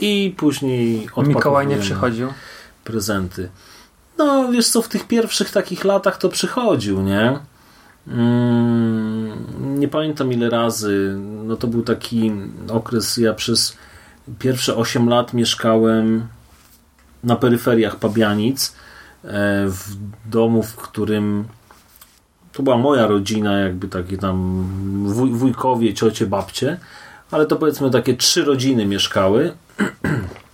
[0.00, 2.28] i później Mikołaj nie przychodził?
[2.84, 3.48] Prezenty.
[4.18, 7.38] No, wiesz co, w tych pierwszych takich latach to przychodził, nie?
[8.08, 11.16] Mm, nie pamiętam ile razy.
[11.44, 12.32] No to był taki
[12.68, 13.76] okres, ja przez
[14.38, 16.28] pierwsze 8 lat mieszkałem
[17.24, 18.76] na peryferiach Pabianic,
[19.24, 19.28] e,
[19.66, 21.44] w domu, w którym
[22.58, 24.64] to była moja rodzina, jakby takie tam
[25.06, 26.78] wuj, wujkowie, ciocie, babcie,
[27.30, 29.52] ale to powiedzmy takie trzy rodziny mieszkały.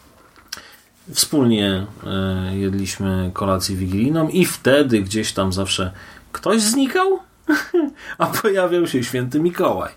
[1.12, 5.92] Wspólnie e, jedliśmy kolację wigilijną i wtedy gdzieś tam zawsze
[6.32, 7.18] ktoś znikał,
[8.18, 9.92] a pojawiał się święty Mikołaj.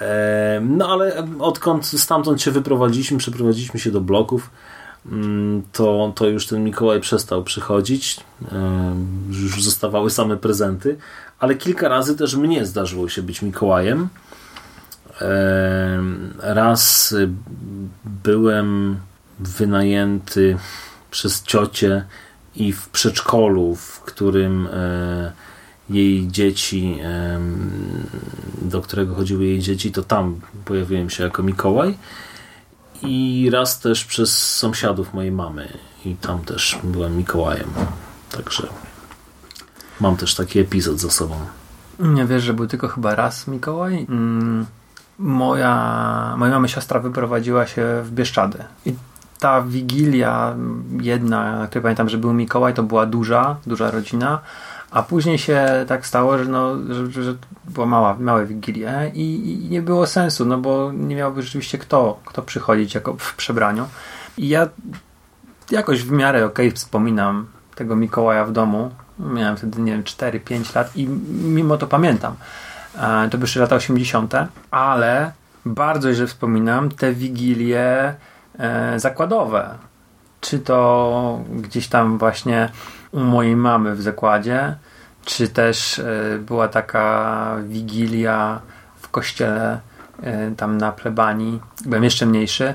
[0.00, 4.50] E, no ale odkąd stamtąd się wyprowadziliśmy, przeprowadziliśmy się do bloków,
[5.72, 8.20] to, to już ten Mikołaj przestał przychodzić.
[8.52, 8.94] E,
[9.30, 10.96] już zostawały same prezenty,
[11.38, 14.08] ale kilka razy też mnie zdarzyło się być Mikołajem.
[15.20, 16.00] E,
[16.38, 17.14] raz
[18.04, 18.96] byłem
[19.38, 20.56] wynajęty
[21.10, 22.04] przez ciocię
[22.56, 24.68] i w przedszkolu, w którym
[25.90, 26.98] jej dzieci,
[28.62, 31.94] do którego chodziły jej dzieci, to tam pojawiłem się jako Mikołaj.
[33.02, 35.68] I raz też przez sąsiadów mojej mamy.
[36.04, 37.70] I tam też byłem Mikołajem.
[38.30, 38.66] Także
[40.00, 41.34] mam też taki epizod za sobą.
[41.98, 44.06] Nie wiesz, że był tylko chyba raz Mikołaj?
[44.08, 44.66] Mm,
[45.18, 48.64] moja, moja mama siostra wyprowadziła się w Bieszczady.
[48.86, 48.94] I
[49.38, 50.56] ta wigilia
[51.00, 54.40] jedna, na której pamiętam, że był Mikołaj, to była duża, duża rodzina.
[54.92, 57.34] A później się tak stało, że, no, że, że
[57.64, 62.20] była mała, małe wigilie i, i nie było sensu, no bo nie miałby rzeczywiście kto,
[62.24, 63.88] kto przychodzić jako w przebraniu.
[64.38, 64.68] I ja
[65.70, 68.90] jakoś w miarę okej okay, wspominam tego Mikołaja w domu.
[69.18, 71.08] Miałem wtedy, nie wiem, 4-5 lat i
[71.44, 72.34] mimo to pamiętam.
[72.98, 74.34] E, to były lata 80.,
[74.70, 75.32] ale
[75.66, 78.14] bardzo źle wspominam te wigilie
[78.58, 79.74] e, zakładowe.
[80.40, 82.68] Czy to gdzieś tam właśnie
[83.12, 84.76] u mojej mamy w zakładzie,
[85.24, 88.60] czy też e, była taka wigilia
[89.00, 89.80] w kościele
[90.56, 91.60] tam na plebanii.
[91.84, 92.74] Byłem jeszcze mniejszy,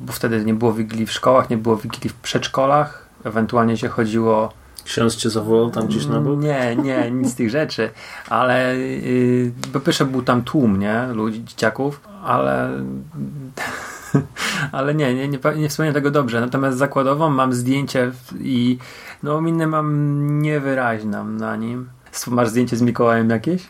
[0.00, 3.06] bo wtedy nie było wigilii w szkołach, nie było wigilii w przedszkolach.
[3.24, 4.52] Ewentualnie się chodziło
[4.84, 6.40] Ksiądz cię zawołał tam gdzieś na bok?
[6.40, 7.90] Nie, nie, nic z tych rzeczy.
[8.28, 11.06] Ale yy, po pierwsze był tam tłum, nie?
[11.06, 12.70] Ludzi, dzieciaków, ale
[14.72, 16.40] ale nie, nie, nie, nie wspomnę tego dobrze.
[16.40, 18.78] Natomiast zakładową mam zdjęcie i
[19.22, 21.88] no minę mam niewyraźną na nim.
[22.26, 23.68] Masz zdjęcie z Mikołajem jakieś?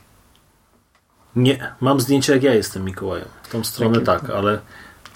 [1.36, 3.28] Nie, mam zdjęcie jak ja jestem Mikołajem.
[3.42, 4.58] W tą stronę tak, ale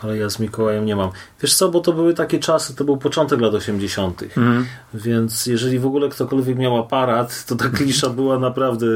[0.05, 1.11] ale ja z Mikołajem nie mam.
[1.41, 4.67] Wiesz co, bo to były takie czasy, to był początek lat 80., mm.
[4.95, 8.87] więc jeżeli w ogóle ktokolwiek miał aparat, to ta klisza była naprawdę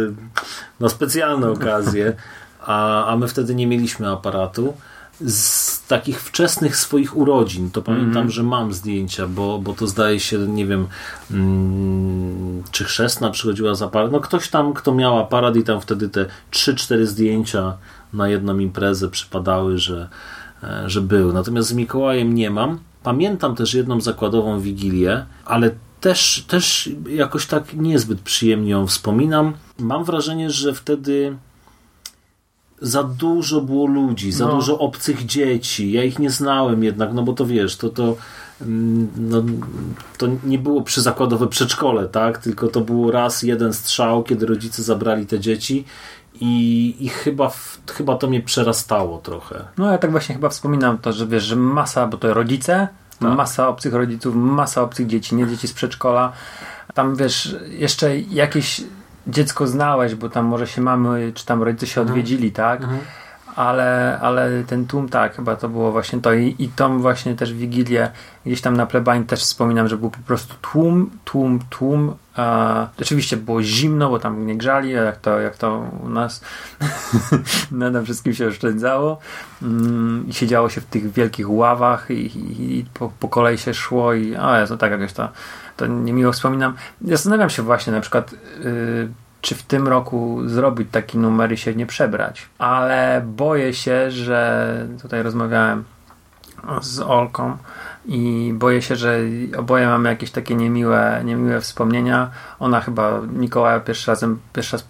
[0.80, 2.12] na specjalne okazje,
[2.60, 4.74] a, a my wtedy nie mieliśmy aparatu.
[5.26, 8.30] Z takich wczesnych swoich urodzin, to pamiętam, mm.
[8.30, 10.86] że mam zdjęcia, bo, bo to zdaje się, nie wiem,
[11.30, 14.12] mm, czy chrzestna przychodziła z aparat.
[14.12, 17.76] No ktoś tam, kto miał aparat i tam wtedy te 3-4 zdjęcia
[18.12, 20.08] na jedną imprezę przypadały, że,
[20.62, 21.32] E, że był.
[21.32, 22.78] Natomiast z Mikołajem nie mam.
[23.02, 29.52] Pamiętam też jedną zakładową wigilię, ale też, też jakoś tak niezbyt przyjemnie ją wspominam.
[29.78, 31.36] Mam wrażenie, że wtedy
[32.80, 34.54] za dużo było ludzi, za no.
[34.54, 35.92] dużo obcych dzieci.
[35.92, 38.16] Ja ich nie znałem jednak, no bo to wiesz, to to
[38.62, 39.42] mm, no,
[40.18, 42.38] to nie było przyzakładowe przedszkole, tak?
[42.38, 45.84] Tylko to było raz jeden strzał, kiedy rodzice zabrali te dzieci
[46.40, 47.50] i, i chyba,
[47.86, 49.64] chyba to mnie przerastało trochę.
[49.78, 52.88] No ja tak właśnie chyba wspominam to, że wiesz, że masa, bo to rodzice,
[53.20, 53.36] tak.
[53.36, 56.32] masa obcych rodziców, masa obcych dzieci, nie dzieci z przedszkola.
[56.94, 58.80] Tam wiesz, jeszcze jakieś
[59.28, 62.08] dziecko znałeś, bo tam może się mamy, czy tam rodzice się mhm.
[62.08, 62.82] odwiedzili, tak?
[62.82, 63.00] Mhm
[63.58, 67.52] ale, ale ten tłum tak, chyba to było właśnie to i, i tą właśnie też
[67.52, 68.10] Wigilię
[68.46, 73.36] gdzieś tam na plebanii też wspominam, że był po prostu tłum, tłum, tłum e, oczywiście
[73.36, 76.44] było zimno, bo tam nie grzali, jak to, jak to u nas
[77.70, 79.18] na tym wszystkim się oszczędzało
[79.62, 83.74] mm, i siedziało się w tych wielkich ławach i, i, i po, po, kolei się
[83.74, 85.28] szło i o Jezu, tak jakoś to,
[85.78, 86.74] to niemiło wspominam.
[87.02, 89.08] Zastanawiam się właśnie na przykład yy,
[89.40, 92.46] czy w tym roku zrobić taki numer i się nie przebrać.
[92.58, 95.84] Ale boję się, że tutaj rozmawiałem
[96.80, 97.56] z Olką
[98.06, 99.18] i boję się, że
[99.56, 102.30] oboje mamy jakieś takie niemiłe, niemiłe wspomnienia.
[102.58, 104.86] Ona chyba Mikołaja pierwszy, razem, pierwszy raz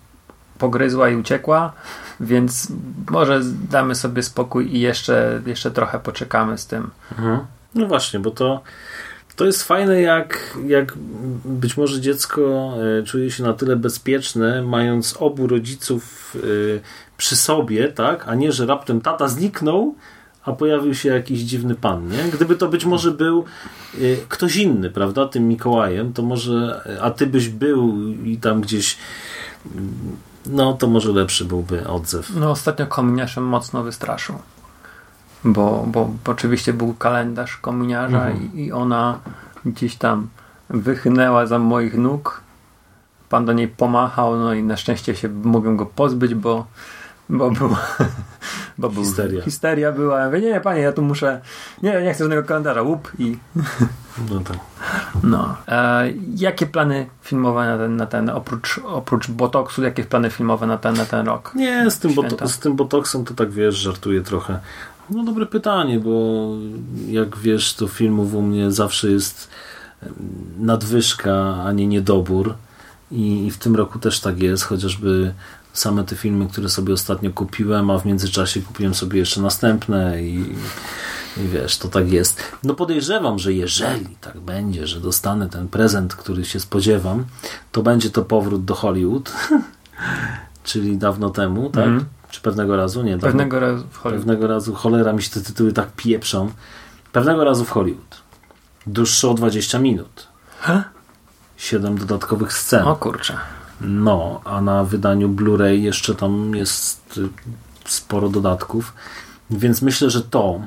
[0.58, 1.72] pogryzła i uciekła,
[2.20, 2.72] więc
[3.10, 6.90] może damy sobie spokój i jeszcze, jeszcze trochę poczekamy z tym.
[7.12, 7.38] Mhm.
[7.74, 8.60] No właśnie, bo to
[9.38, 10.94] to jest fajne, jak, jak
[11.44, 16.38] być może dziecko e, czuje się na tyle bezpieczne, mając obu rodziców e,
[17.16, 18.28] przy sobie, tak?
[18.28, 19.94] A nie, że raptem tata zniknął,
[20.44, 22.24] a pojawił się jakiś dziwny pan, nie?
[22.32, 23.44] Gdyby to być może był
[23.94, 25.26] e, ktoś inny, prawda?
[25.26, 28.96] Tym Mikołajem, to może, a ty byś był i tam gdzieś
[30.46, 32.30] no to może lepszy byłby odzew.
[32.36, 34.34] No ostatnio kominiarzem mocno wystraszył
[35.44, 38.54] bo, bo, oczywiście był kalendarz kominiarza mhm.
[38.54, 39.18] i, i, ona
[39.64, 40.28] gdzieś tam
[40.70, 42.40] wychnęła za moich nóg.
[43.28, 46.66] Pan do niej pomachał, no i na szczęście się mogłem go pozbyć, bo,
[47.28, 47.76] bo był.
[48.78, 49.42] Bo był histeria.
[49.42, 50.20] histeria była.
[50.20, 51.40] Ja mówię, nie, panie, ja tu muszę.
[51.82, 52.82] Nie, nie chcę żadnego kalendarza.
[52.82, 53.38] Łup i.
[54.30, 54.58] No tak.
[55.22, 55.56] No.
[55.68, 60.78] E, jakie plany filmowe na ten, na ten oprócz, oprócz botoksu, jakie plany filmowe na
[60.78, 61.52] ten, na ten rok?
[61.54, 62.12] Nie, z tym,
[62.44, 64.60] z tym botoksem to tak wiesz, żartuję trochę.
[65.10, 66.48] No dobre pytanie, bo
[67.08, 69.48] jak wiesz, to filmów u mnie zawsze jest
[70.58, 72.54] nadwyżka, a nie niedobór.
[73.10, 75.34] I, I w tym roku też tak jest, chociażby
[75.72, 80.54] same te filmy, które sobie ostatnio kupiłem, a w międzyczasie kupiłem sobie jeszcze następne i,
[81.36, 82.42] i wiesz, to tak jest.
[82.64, 87.24] No podejrzewam, że jeżeli tak będzie, że dostanę ten prezent, który się spodziewam,
[87.72, 89.32] to będzie to powrót do Hollywood,
[90.64, 91.86] czyli dawno temu, tak?
[91.86, 92.04] Mm.
[92.30, 93.02] Czy pewnego razu?
[93.02, 93.18] Nie.
[93.18, 94.24] Pewnego razu w Hollywood.
[94.24, 96.50] Pewnego razu, cholera mi się te tytuły tak pieprzą.
[97.12, 98.22] Pewnego razu w Hollywood.
[98.86, 100.28] Dłuższe o 20 minut.
[100.60, 100.84] Ha?
[101.56, 102.88] 7 dodatkowych scen.
[102.88, 103.36] O kurczę.
[103.80, 107.28] No, a na wydaniu Blu-ray jeszcze tam jest y,
[107.84, 108.92] sporo dodatków.
[109.50, 110.60] Więc myślę, że to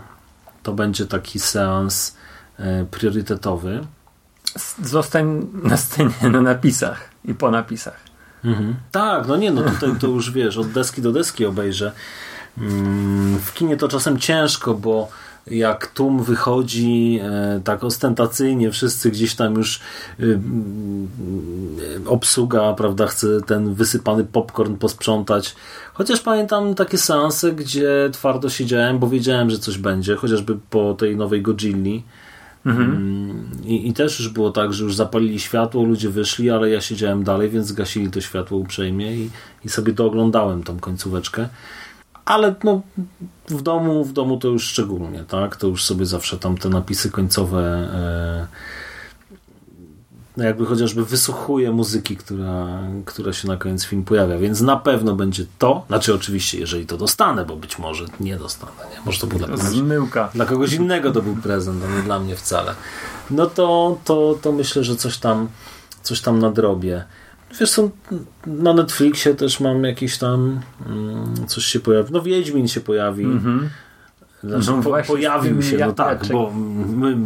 [0.63, 2.15] to będzie taki seans
[2.59, 3.87] e, priorytetowy.
[4.83, 8.10] Zostań na scenie, na napisach i po napisach.
[8.45, 8.75] Mhm.
[8.91, 11.91] Tak, no nie, no tutaj to już wiesz, od deski do deski obejrzę.
[12.57, 15.09] Mm, w kinie to czasem ciężko, bo
[15.47, 19.79] jak tłum wychodzi e, tak ostentacyjnie, wszyscy gdzieś tam już
[20.19, 25.55] y, y, obsługa, prawda, chce ten wysypany popcorn posprzątać.
[25.93, 31.15] Chociaż pamiętam takie seanse, gdzie twardo siedziałem, bo wiedziałem, że coś będzie, chociażby po tej
[31.15, 32.03] nowej Godzilli.
[32.65, 33.49] Mhm.
[33.63, 37.23] I, I też już było tak, że już zapalili światło, ludzie wyszli, ale ja siedziałem
[37.23, 39.29] dalej, więc zgasili to światło uprzejmie i,
[39.65, 41.49] i sobie to oglądałem, tą końcóweczkę.
[42.25, 42.81] Ale no,
[43.49, 45.55] w domu, w domu to już szczególnie, tak?
[45.55, 48.47] To już sobie zawsze tam te napisy końcowe e,
[50.37, 52.67] no jakby chociażby wysłuchuję muzyki, która,
[53.05, 56.97] która się na koniec film pojawia, więc na pewno będzie to, znaczy oczywiście, jeżeli to
[56.97, 59.01] dostanę, bo być może nie dostanę, nie?
[59.05, 60.29] może to był dla kogoś, Zmyłka.
[60.35, 62.75] dla kogoś innego to był prezent, a nie dla mnie wcale.
[63.31, 65.47] No to, to, to myślę, że coś tam,
[66.01, 67.03] coś tam nadrobię.
[67.59, 67.89] Wiesz co,
[68.47, 72.13] na Netflixie też mam jakiś tam mm, coś się pojawi.
[72.13, 73.23] No Wiedźmin się pojawi.
[73.23, 73.69] Mhm.
[74.43, 76.51] Znaczy, No po, pojawił się, no tak, bo
[76.95, 77.17] my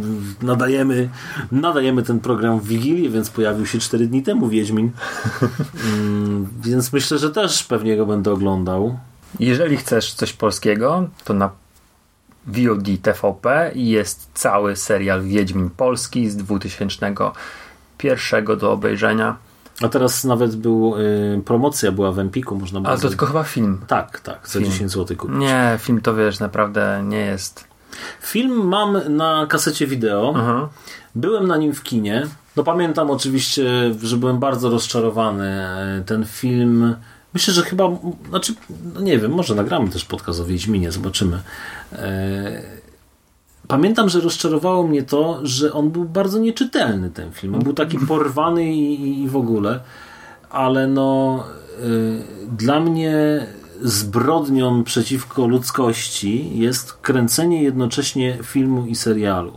[0.42, 1.08] nadajemy,
[1.52, 4.90] nadajemy ten program w Wigilię, więc pojawił się 4 dni temu Wiedźmin.
[5.98, 8.98] Mm, więc myślę, że też pewnie go będę oglądał.
[9.40, 11.50] Jeżeli chcesz coś polskiego, to na
[12.46, 19.36] VOD TVP jest cały serial Wiedźmin Polski z 2001 do obejrzenia.
[19.82, 22.90] A teraz nawet był, y, promocja była w Empiku, można było...
[22.92, 23.80] Ale to tylko chyba film.
[23.86, 24.72] Tak, tak, za Film.
[24.72, 25.36] 10 zł kupić.
[25.36, 27.64] Nie, film to wiesz, naprawdę nie jest.
[28.22, 30.34] Film mam na kasecie wideo.
[30.36, 30.68] Aha.
[31.14, 32.26] Byłem na nim w kinie.
[32.56, 35.46] No pamiętam oczywiście, że byłem bardzo rozczarowany.
[35.46, 36.96] E, Ten film,
[37.34, 37.88] myślę, że chyba,
[38.28, 38.54] znaczy,
[38.94, 41.42] no nie wiem, może nagramy też podcast o Wiedźminie, zobaczymy.
[41.92, 42.62] E,
[43.68, 47.54] Pamiętam, że rozczarowało mnie to, że on był bardzo nieczytelny ten film.
[47.54, 49.80] On był taki porwany i, i- w ogóle,
[50.50, 51.44] ale no
[51.84, 52.22] y,
[52.58, 53.46] dla mnie
[53.82, 59.52] zbrodnią przeciwko ludzkości jest kręcenie jednocześnie filmu i serialu.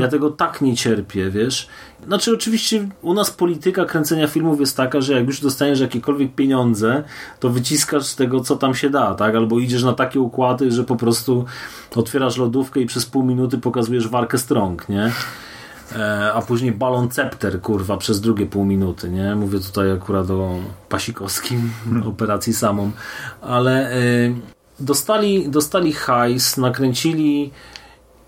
[0.00, 1.68] Ja tego tak nie cierpię, wiesz.
[2.06, 7.04] Znaczy, oczywiście u nas polityka kręcenia filmów jest taka, że jak już dostaniesz jakiekolwiek pieniądze,
[7.40, 9.34] to wyciskasz z tego, co tam się da, tak?
[9.34, 11.44] Albo idziesz na takie układy, że po prostu
[11.96, 15.12] otwierasz lodówkę i przez pół minuty pokazujesz walkę strąg, nie?
[15.96, 19.34] E, a później balon cepter, kurwa, przez drugie pół minuty, nie?
[19.34, 20.54] Mówię tutaj akurat o
[20.88, 21.72] Pasikowskim,
[22.06, 22.90] operacji samą,
[23.42, 23.98] ale e,
[24.80, 27.50] dostali, dostali hajs, nakręcili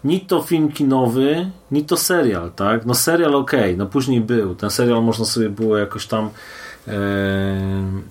[0.05, 2.87] ni to film kinowy, ni to serial, tak?
[2.87, 4.55] No serial okej, no później był.
[4.55, 6.31] Ten serial można sobie było jakoś tam
[6.89, 6.93] e,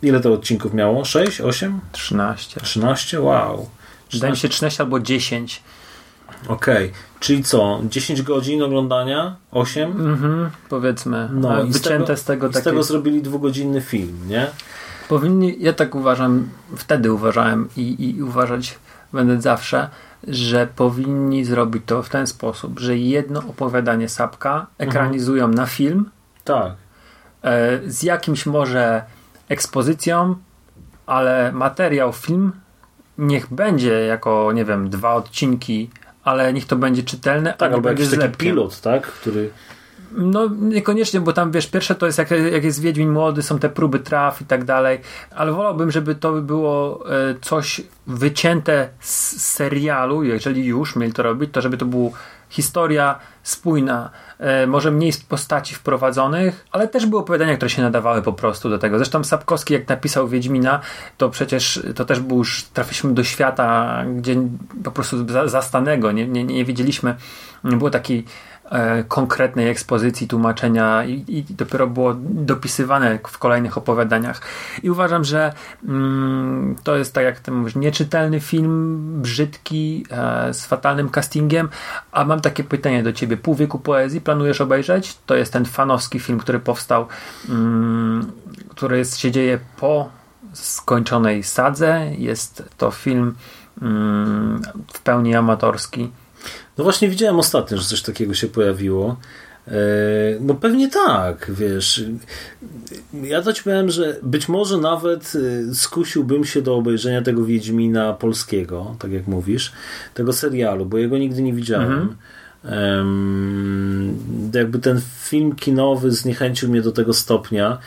[0.01, 1.05] ile to odcinków miało?
[1.05, 1.41] 6?
[1.41, 1.79] 8?
[1.91, 2.61] 13.
[2.61, 3.21] 13?
[3.21, 3.69] Wow.
[4.13, 5.63] Wydaje mi się 13 albo 10.
[6.47, 7.81] Okej, czyli co?
[7.89, 9.35] 10 godzin oglądania?
[9.51, 9.91] 8?
[9.91, 11.29] Mhm, powiedzmy.
[11.33, 12.63] No, i wycięte z tego z takie.
[12.63, 14.47] tego zrobili dwugodzinny film, nie?
[15.09, 18.77] Powinni, ja tak uważam, wtedy uważałem i, i uważać
[19.13, 19.89] będę zawsze,
[20.27, 26.09] że powinni zrobić to w ten sposób, że jedno opowiadanie Sapka ekranizują na film
[26.43, 26.73] Tak.
[27.43, 29.03] e, z jakimś może
[29.49, 30.35] ekspozycją,
[31.05, 32.51] ale materiał film
[33.17, 35.89] niech będzie jako, nie wiem, dwa odcinki,
[36.23, 39.07] ale niech to będzie czytelne, a Tak, albo będzie taki pilot, tak?
[39.07, 39.49] Który...
[40.11, 43.69] No niekoniecznie, bo tam wiesz, pierwsze to jest jak, jak jest Wiedźmin młody, są te
[43.69, 45.01] próby traw i tak dalej,
[45.35, 51.49] ale wolałbym, żeby to było e, coś wycięte z serialu, jeżeli już mieli to robić,
[51.53, 52.09] to żeby to była
[52.49, 58.33] historia spójna, e, może mniej postaci wprowadzonych, ale też były opowiadania, które się nadawały po
[58.33, 58.97] prostu do tego.
[58.97, 60.79] Zresztą Sapkowski jak napisał Wiedźmina,
[61.17, 64.35] to przecież to też był już, trafiliśmy do świata, gdzie
[64.83, 67.15] po prostu za- zastanego, nie, nie, nie wiedzieliśmy,
[67.63, 68.58] było takiej e,
[69.07, 74.41] konkretnej ekspozycji, tłumaczenia i, i dopiero było dopisywane w kolejnych opowiadaniach.
[74.83, 75.53] I uważam, że
[75.87, 81.69] mm, to jest tak jak ty mówisz, nieczytelny film, brzydki, e, z fatalnym castingiem,
[82.11, 83.37] a mam takie pytanie do ciebie.
[83.37, 85.17] Pół wieku poezji planujesz obejrzeć?
[85.25, 87.07] To jest ten fanowski film, który powstał,
[87.49, 88.31] mm,
[88.69, 90.09] który jest, się dzieje po
[90.53, 92.11] skończonej sadze.
[92.17, 93.35] Jest to film
[93.81, 94.61] mm,
[94.93, 96.11] w pełni amatorski.
[96.79, 99.15] No właśnie widziałem ostatnio, że coś takiego się pojawiło.
[99.67, 99.71] E,
[100.39, 102.03] No pewnie tak, wiesz.
[103.13, 105.33] Ja to ci powiem, że być może nawet
[105.71, 109.71] e, skusiłbym się do obejrzenia tego Wiedźmina polskiego, tak jak mówisz,
[110.13, 112.15] tego serialu, bo jego nigdy nie widziałem.
[112.63, 114.17] Em,
[114.53, 117.77] jakby ten film kinowy zniechęcił mnie do tego stopnia,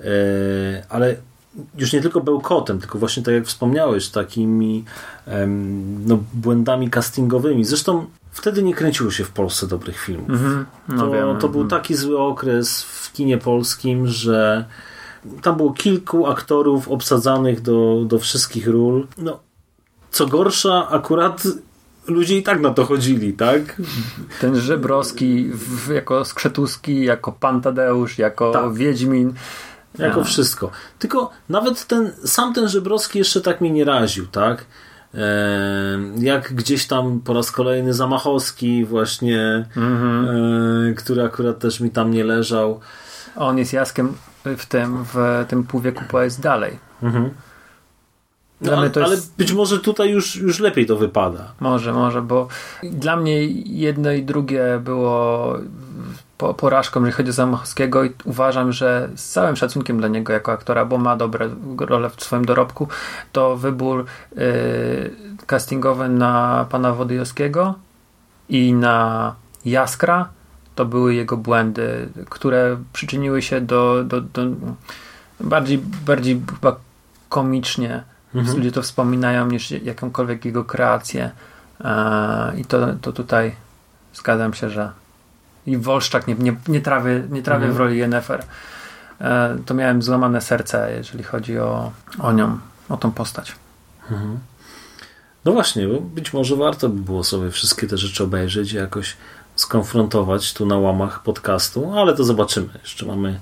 [0.00, 0.04] e,
[0.88, 1.16] ale
[1.78, 4.84] już nie tylko bełkotem, tylko właśnie tak jak wspomniałeś, takimi
[6.06, 7.64] no, błędami castingowymi.
[7.64, 10.40] Zresztą wtedy nie kręciło się w Polsce dobrych filmów.
[10.88, 14.64] No to, to był taki zły okres w kinie polskim, że
[15.42, 19.06] tam było kilku aktorów obsadzanych do, do wszystkich ról.
[19.18, 19.40] No,
[20.10, 21.42] co gorsza, akurat
[22.06, 23.82] ludzie i tak na to chodzili, tak?
[24.40, 25.50] Ten Żebrowski
[25.94, 28.74] jako Skrzetuski, jako Pan Tadeusz, jako Tak.
[28.74, 29.34] Wiedźmin.
[29.98, 30.70] Jako wszystko.
[30.98, 34.64] Tylko nawet ten, sam ten Żebrowski jeszcze tak mnie nie raził, tak?
[36.18, 42.24] Jak gdzieś tam po raz kolejny Zamachowski właśnie, e, który akurat też mi tam nie
[42.24, 42.80] leżał.
[43.36, 44.12] On jest Jaskiem
[44.44, 46.78] w tym, w tym półwieku poezji dalej.
[47.02, 47.10] No,
[48.60, 51.52] Dla mnie ale, to ale jest- być może tutaj już, już lepiej to wypada.
[51.60, 52.48] Może, może, bo
[52.82, 55.56] dla mnie jedno i drugie było
[56.40, 60.52] po, porażką, jeżeli chodzi o Zamachowskiego i uważam, że z całym szacunkiem dla niego jako
[60.52, 62.88] aktora, bo ma dobre role w swoim dorobku,
[63.32, 64.04] to wybór
[64.38, 65.10] y,
[65.46, 67.74] castingowy na pana Wodojowskiego
[68.48, 69.34] i na
[69.64, 70.28] Jaskra
[70.74, 74.42] to były jego błędy, które przyczyniły się do, do, do
[75.40, 76.76] bardziej, bardziej chyba
[77.28, 78.02] komicznie
[78.34, 81.30] ludzie to wspominają niż jakąkolwiek jego kreację.
[81.84, 83.52] E, i to, to tutaj
[84.14, 84.90] zgadzam się, że
[85.66, 88.44] i Wolszczak nie, nie, nie trawię, nie trawię w roli Yennefer
[89.20, 92.58] E, to miałem złamane serce jeżeli chodzi o, o nią,
[92.88, 93.56] o tą postać
[95.44, 99.16] No właśnie, być może warto by było sobie wszystkie te rzeczy obejrzeć i jakoś
[99.56, 102.68] skonfrontować tu na łamach podcastu, ale to zobaczymy.
[102.82, 103.40] Jeszcze mamy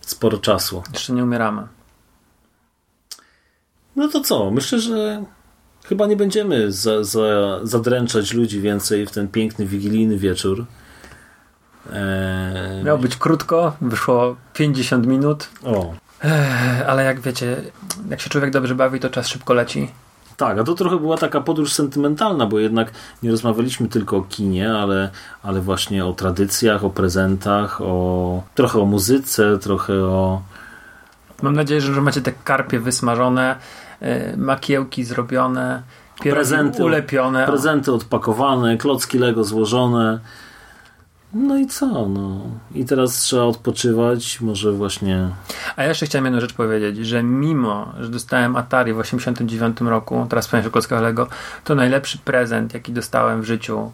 [0.00, 0.82] sporo czasu.
[0.92, 1.62] jeszcze nie umieramy
[3.96, 4.50] No to co?
[4.50, 5.24] Myślę, że
[5.84, 10.66] chyba nie będziemy za, za, zadręczać ludzi więcej w ten piękny wigilijny wieczór.
[11.92, 17.56] Eee, miało być krótko, wyszło 50 minut o, Ech, ale jak wiecie
[18.10, 19.88] jak się człowiek dobrze bawi to czas szybko leci
[20.36, 22.90] tak, a to trochę była taka podróż sentymentalna, bo jednak
[23.22, 25.10] nie rozmawialiśmy tylko o kinie, ale,
[25.42, 30.42] ale właśnie o tradycjach, o prezentach, o trochę o muzyce, trochę o.
[31.42, 33.56] Mam nadzieję, że macie te karpie wysmażone,
[34.02, 35.82] y, makiełki zrobione,
[36.20, 36.84] Prezenty.
[36.84, 37.46] ulepione.
[37.46, 40.18] Prezenty odpakowane, klocki Lego złożone.
[41.34, 42.08] No i co?
[42.08, 42.40] No.
[42.74, 45.28] I teraz trzeba odpoczywać, może właśnie.
[45.76, 50.26] A ja jeszcze chciałem jedną rzecz powiedzieć, że mimo, że dostałem Atari w 89 roku,
[50.28, 51.26] teraz powiem się o klockach Lego,
[51.64, 53.92] to najlepszy prezent, jaki dostałem w życiu.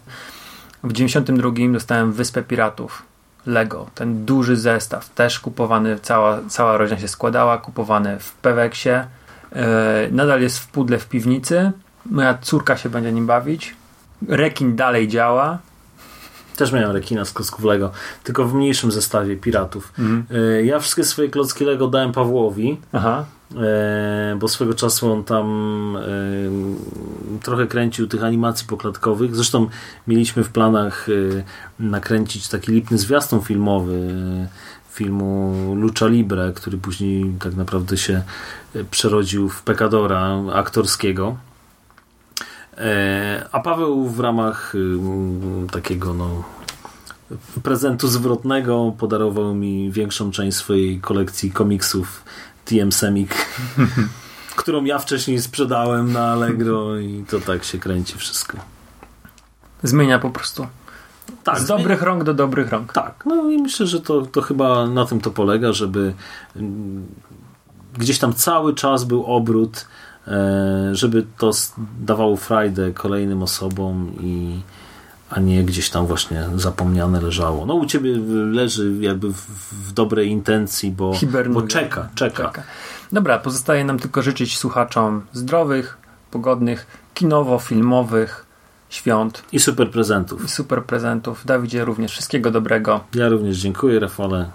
[0.85, 3.03] W 92 dostałem Wyspę Piratów.
[3.47, 8.89] Lego, ten duży zestaw, też kupowany, cała, cała rodzina się składała, kupowany w Peweksie.
[8.89, 9.61] Yy,
[10.11, 11.73] nadal jest w pudle w piwnicy.
[12.07, 13.77] Moja córka się będzie nim bawić.
[14.29, 15.59] Rekin dalej działa.
[16.59, 17.91] Też miałem rekina z klocków Lego,
[18.25, 19.93] tylko w mniejszym zestawie piratów.
[20.31, 23.25] E, Ja wszystkie swoje klocki Lego dałem Pawłowi, Aha.
[23.57, 25.47] e, bo swego czasu on tam
[25.97, 29.37] e, trochę kręcił tych animacji poklatkowych.
[29.37, 29.67] Zresztą
[30.07, 31.07] mieliśmy w planach
[31.81, 34.11] nakręcić taki lipny zwiastun filmowy
[34.91, 38.23] filmu Lucha Libre, który później tak naprawdę się
[38.91, 41.37] przerodził w Pekadora aktorskiego.
[42.79, 46.45] E, A Paweł w ramach y, takiego no,
[47.63, 52.25] prezentu zwrotnego podarował mi większą część swojej kolekcji komiksów
[52.65, 53.35] TM Semik,
[54.57, 58.59] którą ja wcześniej sprzedałem na Allegro i to tak się kręci wszystko.
[59.83, 60.67] Zmienia po prostu.
[61.45, 62.93] Tak, Z dobrych rąk do dobrych rąk.
[62.93, 66.15] Tak, no i myślę, że to, to chyba na tym to polega, żeby
[66.57, 67.07] mm,
[67.99, 69.87] gdzieś tam cały czas był obrót,
[70.93, 71.51] żeby to
[72.01, 74.61] dawało frajdę kolejnym osobom i
[75.31, 77.67] a nie gdzieś tam właśnie zapomniane leżało.
[77.67, 78.17] No u ciebie
[78.53, 79.41] leży jakby w,
[79.89, 81.61] w dobrej intencji, bo, Hibernuje.
[81.63, 82.45] bo czeka, czeka.
[82.45, 82.63] Czeka.
[83.13, 85.99] Dobra, pozostaje nam tylko życzyć słuchaczom zdrowych,
[86.31, 88.47] pogodnych, kinowo-filmowych
[88.91, 90.45] świąt I super prezentów.
[90.45, 91.43] i super prezentów.
[91.47, 93.01] Dawidzie również wszystkiego dobrego.
[93.15, 94.51] Ja również dziękuję, Rafale.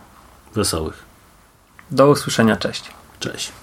[0.56, 1.04] Wesołych.
[1.92, 2.92] Do usłyszenia, cześć.
[3.20, 3.63] Cześć.